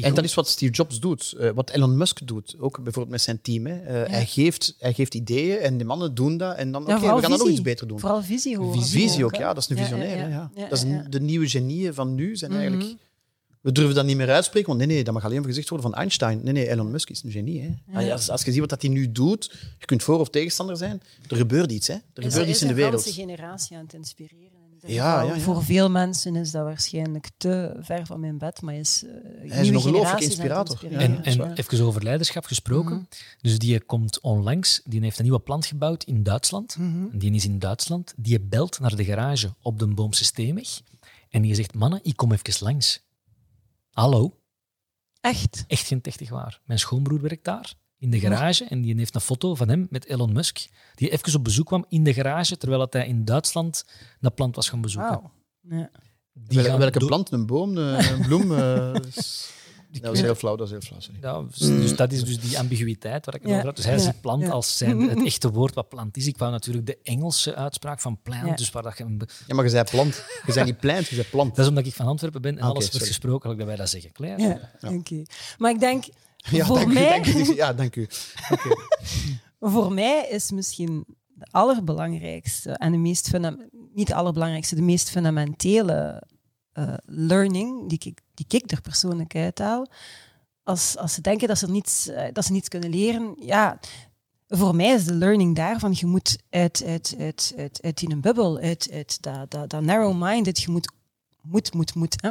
[0.00, 3.20] En dat is wat Steve Jobs doet, eh, wat Elon Musk doet, ook bijvoorbeeld met
[3.20, 3.66] zijn team.
[3.66, 3.80] Hè.
[3.80, 7.00] Eh, hij, geeft, hij geeft ideeën en de mannen doen dat en dan, Ja, oké,
[7.14, 8.00] we gaan dat nog iets beter doen.
[8.00, 8.82] Vooral visie horen.
[8.82, 10.10] Visie ook, ja, dat is een Ja, visionair.
[10.16, 10.28] ja, hè, ja.
[10.28, 10.50] Ja.
[10.62, 11.08] Ja, Dat is ja, een- ja.
[11.08, 12.60] de nieuwe genieën van nu zijn Mhm.
[12.60, 12.94] eigenlijk...
[13.60, 15.90] We durven dat niet meer uitspreken, want nee, nee, dat mag alleen maar gezegd worden
[15.90, 16.40] van Einstein.
[16.44, 17.60] Nee, nee, Elon Musk is een genie.
[17.62, 17.98] Hè.
[17.98, 20.28] Ah, ja, Als, als je ziet wat dat hij nu doet, je kunt voor- of
[20.30, 21.86] tegenstander zijn, er gebeurt iets.
[21.86, 21.94] Hè.
[21.94, 23.02] Er Is, gebeurt is iets in de een wereld.
[23.02, 24.48] ganse generatie aan het inspireren.
[24.86, 25.28] Ja, geval.
[25.28, 25.40] ja, ja.
[25.40, 29.10] Voor veel mensen is dat waarschijnlijk te ver van mijn bed, maar is, uh,
[29.50, 30.78] Hij is een ongelooflijke inspirator.
[30.84, 32.94] En, Ja, en even over leiderschap gesproken.
[32.94, 33.04] Mhm.
[33.40, 36.76] Dus die komt onlangs, die heeft een nieuwe plant gebouwd in Duitsland.
[36.76, 37.06] Mhm.
[37.12, 38.14] En Die is in Duitsland.
[38.16, 40.80] Die belt naar de garage op de Boomsysteemweg.
[41.30, 43.02] En die zegt, mannen, ik kom even langs.
[43.90, 44.34] Hallo,
[45.20, 45.64] Echt.
[45.66, 46.60] echt geen techtig waar.
[46.64, 48.64] Mijn schoonbroer werkt daar, in de garage.
[48.64, 50.66] En die heeft een foto van hem met Elon Musk.
[50.94, 53.84] Die even op bezoek kwam in de garage, terwijl dat hij in Duitsland
[54.20, 55.20] dat plant was gaan bezoeken.
[55.68, 55.90] Ja.
[56.32, 57.30] Die Wel- gaan welke plant?
[57.32, 57.76] Een boom?
[57.76, 58.52] Een, een bloem?
[58.58, 58.92] eh,
[60.00, 61.00] dat is heel flauw, dat is heel flauw.
[61.00, 61.18] Sorry.
[61.20, 63.76] Ja, dus, dus dat is dus die ambiguïteit waar ik het Ja, over had.
[63.76, 64.50] Dus hij ja, ziet plant ja.
[64.50, 66.26] als zijn, het echte woord wat plant is.
[66.26, 68.54] Ik wou natuurlijk de Engelse uitspraak van plant, Ja.
[68.54, 70.24] dus waar dat je Ja, maar je zei plant.
[70.46, 71.50] Je zei niet plant, je zei plant.
[71.50, 73.88] Dat is omdat ik van Antwerpen ben en Ah, alles wordt gesproken, dat wij dat
[73.90, 74.12] zeggen.
[74.12, 74.40] Klaar?
[74.40, 75.22] Ja, oké.
[75.58, 76.04] Maar ik denk,
[76.50, 77.54] Ja, voor, dank u, mij, dank u.
[77.54, 78.08] Ja, dank u.
[79.60, 83.30] voor mij is misschien de allerbelangrijkste en de meest
[83.94, 86.22] niet de allerbelangrijkste, de meest fundamentele
[86.72, 89.86] eh, learning die ik, die ik er persoonlijk uithaal.
[90.62, 93.78] Als, als ze denken dat ze, niets, eh, dat ze niets kunnen leren, ja,
[94.48, 98.58] voor mij is de learning daarvan, je moet uit, uit, uit, uit, uit die bubbel,
[98.58, 100.92] uit, uit dat, dat, dat narrow-minded, je moet,
[101.42, 102.30] moet, moet, moet, hè,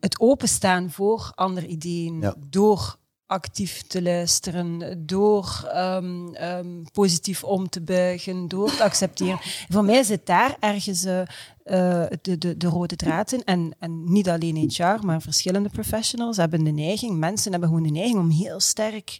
[0.00, 2.34] het openstaan voor andere ideeën, Ja.
[2.48, 2.98] door
[3.32, 9.38] actief te luisteren, door ehm, ehm, positief om te buigen, door te accepteren.
[9.68, 13.44] Voor mij zit daar ergens eh, eh, de, de, de rode draad in.
[13.44, 17.90] En, en niet alleen HR, maar verschillende professionals hebben de neiging, mensen hebben gewoon de
[17.90, 19.18] neiging om heel sterk,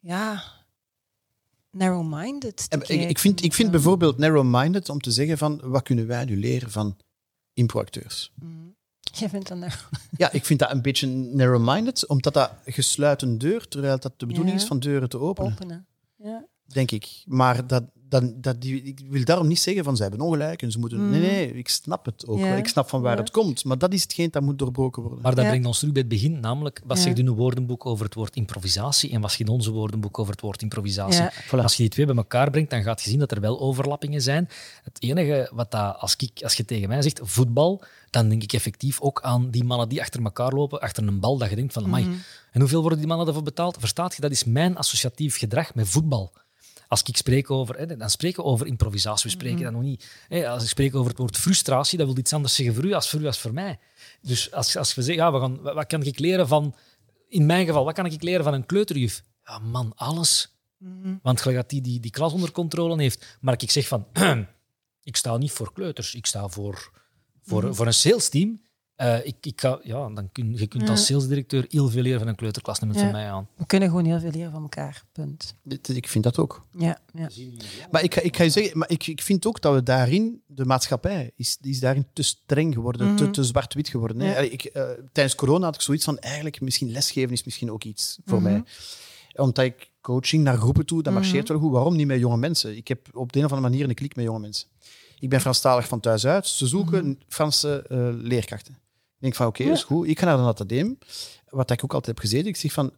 [0.00, 0.42] ja,
[1.70, 6.06] narrow-minded te En ik, vind, ik vind bijvoorbeeld narrow-minded om te zeggen van wat kunnen
[6.06, 6.96] wij nu leren van
[7.52, 8.32] improacteurs.
[9.02, 9.72] Jij vindt dat nou...
[10.16, 14.54] Ja, ik vind dat een beetje narrow-minded, omdat dat gesluiten deur, terwijl dat de bedoeling
[14.56, 14.62] Ja.
[14.62, 15.86] is van deuren te openen, openen?
[16.16, 16.46] Ja.
[16.66, 17.22] denk ik.
[17.26, 20.70] Maar dat, dat, dat, die, ik wil daarom niet zeggen van zij hebben ongelijk en
[20.72, 21.10] ze moeten...
[21.10, 22.38] Nee, nee, ik snap het ook.
[22.38, 22.54] Ja.
[22.54, 23.20] Ik snap van waar Ja.
[23.20, 25.20] het komt, maar dat is hetgeen dat moet doorbroken worden.
[25.22, 25.50] Maar dat Ja.
[25.50, 27.02] brengt ons terug bij het begin, namelijk wat Ja.
[27.02, 30.32] zegt in uw woordenboek over het woord improvisatie en wat zegt in onze woordenboek over
[30.32, 31.22] het woord improvisatie.
[31.22, 31.32] Ja.
[31.46, 31.62] Voilà.
[31.62, 34.22] Als je die twee bij elkaar brengt, dan gaat je zien dat er wel overlappingen
[34.22, 34.48] zijn.
[34.82, 38.52] Het enige wat dat, als, ik, als je tegen mij zegt voetbal, dan denk ik
[38.52, 41.72] effectief ook aan die mannen die achter elkaar lopen, achter een bal, dat je denkt
[41.72, 42.08] van, amai,
[42.52, 43.76] en hoeveel worden die mannen daarvoor betaald?
[43.78, 46.32] Verstaat je, dat is mijn associatief gedrag met voetbal.
[46.92, 50.10] Als ik spreek over, hè, dan spreken we over improvisatie, we spreken dan nog niet.
[50.28, 52.92] Hè, als ik spreek over het woord frustratie, dat wil iets anders zeggen voor u
[52.92, 53.78] als voor u als voor mij.
[54.20, 56.74] Dus als, als we zeggen, ja, we gaan, wat kan ik leren van,
[57.28, 59.22] in mijn geval, wat kan ik leren van een kleuterjuf?
[59.44, 60.56] Ja, man, alles.
[61.22, 63.38] Want gelijk dat die, die die klas onder controle heeft.
[63.40, 64.06] Maar ik zeg van,
[65.10, 66.90] ik sta niet voor kleuters, ik sta voor,
[67.42, 68.28] voor, voor een sales
[68.96, 72.28] Eh, ik, ik ga, ja, dan kun, je kunt als salesdirecteur heel veel leren van
[72.28, 73.04] een kleuterklas, neem het Ja.
[73.04, 73.48] van mij aan.
[73.56, 75.02] We kunnen gewoon heel veel leren van elkaar.
[75.12, 75.54] Punt.
[75.88, 76.66] Ik vind dat ook.
[76.78, 77.28] Ja, ja.
[77.90, 80.42] Maar ik, ga- ik ga je zeggen, maar ik, ik vind ook dat we daarin,
[80.46, 84.20] de maatschappij, is, die is daarin te streng geworden, te, te zwart-wit geworden.
[84.20, 84.30] Hè.
[84.30, 84.42] Mhm.
[84.44, 84.50] Ja.
[84.50, 84.82] Ik, eh,
[85.12, 88.50] tijdens corona had ik zoiets van, eigenlijk misschien lesgeven is misschien ook iets voor Mhm.
[88.52, 88.62] mij.
[89.34, 91.72] Omdat ik coaching naar groepen toe, dat marcheert wel goed.
[91.72, 92.76] Waarom niet met jonge mensen?
[92.76, 94.68] Ik heb op de een of andere manier een klik met jonge mensen.
[95.18, 96.46] Ik ben Franstalig van thuis uit.
[96.46, 97.14] Ze zoeken Mhm.
[97.28, 98.76] Franse eh, leerkrachten.
[99.22, 100.08] Ik denk van, oké, dat is goed.
[100.08, 100.98] Ik ga naar een acadeem,
[101.48, 102.48] wat ik ook altijd heb gezeten.
[102.48, 102.92] Ik zeg van,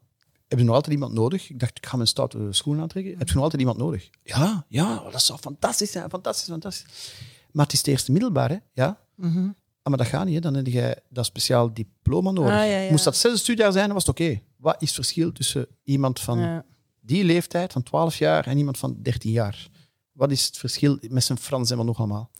[0.49, 1.51] heb je nog altijd iemand nodig?
[1.51, 3.19] Ik dacht, ik ga mijn stoute schoenen aantrekken.
[3.19, 4.11] Heb je nog altijd iemand nodig?
[4.23, 6.11] Ja, ja, dat zou fantastisch zijn.
[6.11, 7.13] Fantastisch, fantastisch.
[7.53, 8.57] Maar het is het eerste middelbaar, hè?
[8.73, 9.01] Ja.
[9.15, 9.49] Mhm.
[9.83, 10.41] Ah, maar dat gaat niet, hè.
[10.41, 12.53] Dan heb je dat speciaal diploma nodig.
[12.53, 12.91] Ah, ja, ja.
[12.91, 14.41] Moest dat zesde studiejaar zijn, dan was het oké.
[14.57, 16.63] Wat is het verschil tussen iemand van
[17.01, 19.69] die leeftijd, van 12 jaar, en iemand van 13 jaar?
[20.13, 22.31] Wat is het verschil met zijn Frans en wat nog allemaal?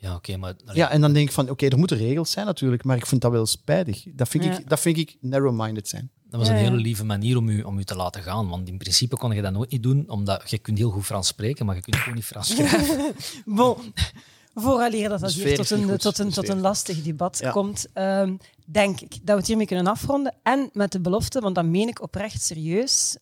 [0.00, 0.54] Ja, oké, maar...
[0.72, 3.20] Ja, en dan denk ik van, oké, er moeten regels zijn natuurlijk, maar ik vind
[3.20, 4.04] dat wel spijtig.
[4.12, 4.58] Dat vind, Ja.
[4.58, 6.10] ik, dat vind ik narrow-minded zijn.
[6.30, 6.60] Dat was een ja.
[6.60, 8.48] hele lieve manier om u, om u te laten gaan.
[8.48, 11.26] Want in principe kon je dat nooit niet doen, omdat je kunt heel goed Frans
[11.26, 13.14] spreken, maar je kunt gewoon niet Frans schrijven.
[13.44, 13.76] Bon,
[14.54, 17.50] vooraleer dat dat hier tot een, tot, een, tot een lastig debat Ja.
[17.50, 18.36] komt, ehm,
[18.66, 20.34] denk ik dat we het hiermee kunnen afronden.
[20.42, 23.16] En met de belofte, want dat meen ik oprecht serieus.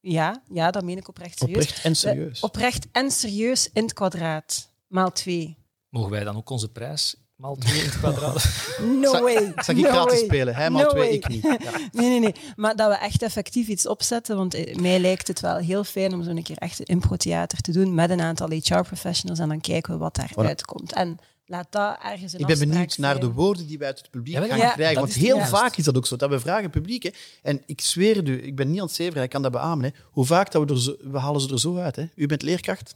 [0.00, 1.62] Ja, ja dat meen ik oprecht serieus.
[1.62, 2.36] Oprecht en serieus.
[2.38, 4.72] Eh, oprecht en serieus in het kwadraat.
[4.86, 5.56] Maal twee.
[5.94, 8.44] Mogen wij dan ook onze prijs maal twee in het kwadraat?
[9.02, 9.52] No Zal- way.
[9.56, 10.24] Zal ik no gratis way.
[10.24, 10.54] spelen?
[10.54, 11.12] Hij maal No twee, way.
[11.12, 11.42] ik niet.
[11.62, 11.70] Ja.
[11.92, 12.34] Nee, nee, nee.
[12.56, 14.36] Maar dat we echt effectief iets opzetten.
[14.36, 17.72] Want eh, mij lijkt het wel heel fijn om zo'n keer echt een improtheater te
[17.72, 19.38] doen met een aantal HR-professionals.
[19.38, 20.92] En dan kijken we wat daaruit komt.
[20.92, 24.10] En laat dat ergens een Ik ben benieuwd naar de woorden die wij uit het
[24.10, 25.00] publiek Ja, gaan ja, krijgen.
[25.00, 25.50] Want heel juist.
[25.50, 26.16] vaak is dat ook zo.
[26.16, 27.02] Dat we vragen publiek.
[27.02, 27.10] Hè.
[27.42, 29.84] En ik zweer het u, ik ben niet aan het zeveren, ik kan dat beamen.
[29.84, 29.90] Hè.
[30.10, 31.96] Hoe vaak dat we er zo, we halen ze er zo uit.
[31.96, 32.04] Hè.
[32.14, 32.94] U bent leerkracht.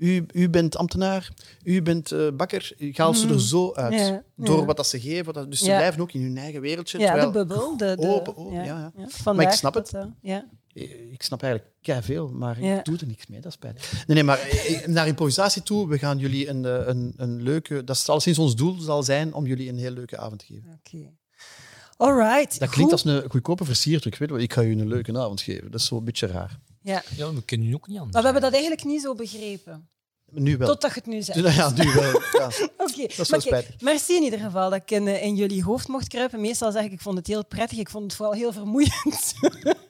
[0.00, 1.30] U, u bent ambtenaar.
[1.64, 2.72] U bent eh, bakker.
[2.78, 3.90] Je haalt ze er zo uit.
[3.92, 4.02] Mhm.
[4.02, 4.64] Ja, Door ja.
[4.64, 5.32] wat dat ze geven.
[5.32, 5.76] dat- dus ze Ja.
[5.76, 6.98] blijven ook in hun eigen wereldje.
[6.98, 7.76] Ja, terwijl- de bubbel.
[7.76, 8.92] De, de, Open, open, ja, ja.
[9.08, 10.48] Vandaag Maar ik snap eh, ja.
[11.12, 12.78] Ik snap eigenlijk kei veel, maar Ja.
[12.78, 13.40] ik doe er niks mee.
[13.40, 13.92] Dat is spijtig.
[13.92, 17.84] Nee, nee, maar eh, naar improvisatie toe, we gaan jullie een, eh, een, een leuke...
[17.84, 20.80] Dat zal sinds ons doel zal zijn om jullie een heel leuke avond te geven.
[20.86, 21.10] Oké.
[21.96, 22.58] All right.
[22.58, 24.12] Dat klinkt als een goedkope versierdruk.
[24.12, 25.70] Ik weet wel, ik ga je een leuke avond geven.
[25.70, 26.58] Dat is zo een beetje raar.
[26.82, 27.02] Ja.
[27.16, 28.12] Ja, we kunnen nu ook niet anders.
[28.14, 29.88] Maar we hebben dat eigenlijk niet zo begrepen.
[30.32, 30.68] Nu wel.
[30.68, 31.42] Totdat je het nu zegt.
[31.42, 32.20] Nou ja, nu wel.
[32.40, 32.46] Ja.
[32.76, 36.08] Oké, maar kijk, merci in ieder geval dat ik in, eh, in jullie hoofd mocht
[36.08, 36.40] kruipen.
[36.40, 39.32] Meestal zeg ik, ik vond het heel prettig, ik vond het vooral heel vermoeiend.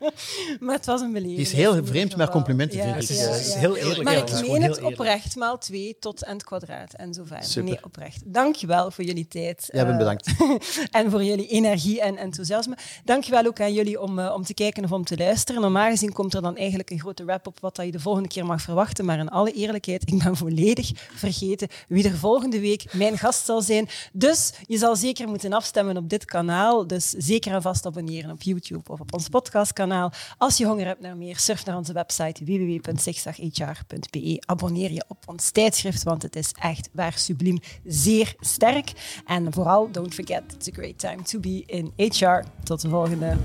[0.61, 1.37] maar het was een beleving.
[1.37, 2.27] Die is heel vreemd met geval.
[2.29, 3.17] complimenten, Ja, vind ik.
[3.17, 4.03] ja, Het is heel eerlijk.
[4.03, 7.45] Maar ik meen het oprecht, maal twee tot en het kwadraat en zo verder.
[7.45, 7.71] Super.
[7.71, 8.23] Nee, oprecht.
[8.27, 9.69] Dankjewel voor jullie tijd.
[9.73, 10.29] Jij bent eh, bedankt.
[10.99, 12.77] en voor jullie energie en enthousiasme.
[13.05, 15.61] Dankjewel ook aan jullie om, eh, om te kijken of om te luisteren.
[15.61, 18.47] Normaal gezien komt er dan eigenlijk een grote wrap-up wat dat je de volgende keer
[18.47, 19.05] mag verwachten.
[19.05, 23.89] Maar in alle eerlijkheid, ik volledig vergeten wie er volgende week mijn gast zal zijn.
[24.13, 26.87] Dus je zal zeker moeten afstemmen op dit kanaal.
[26.87, 30.13] Dus zeker en vast abonneren op YouTube of op ons podcastkanaal.
[30.39, 34.43] Als je honger hebt naar meer, surf naar onze website www.zigzaghr.be.
[34.47, 38.93] Abonneer je op ons tijdschrift, want het is echt waar subliem zeer sterk.
[39.27, 42.45] En vooral, don't forget, it's a great time to be in HR.
[42.65, 43.37] Tot de volgende.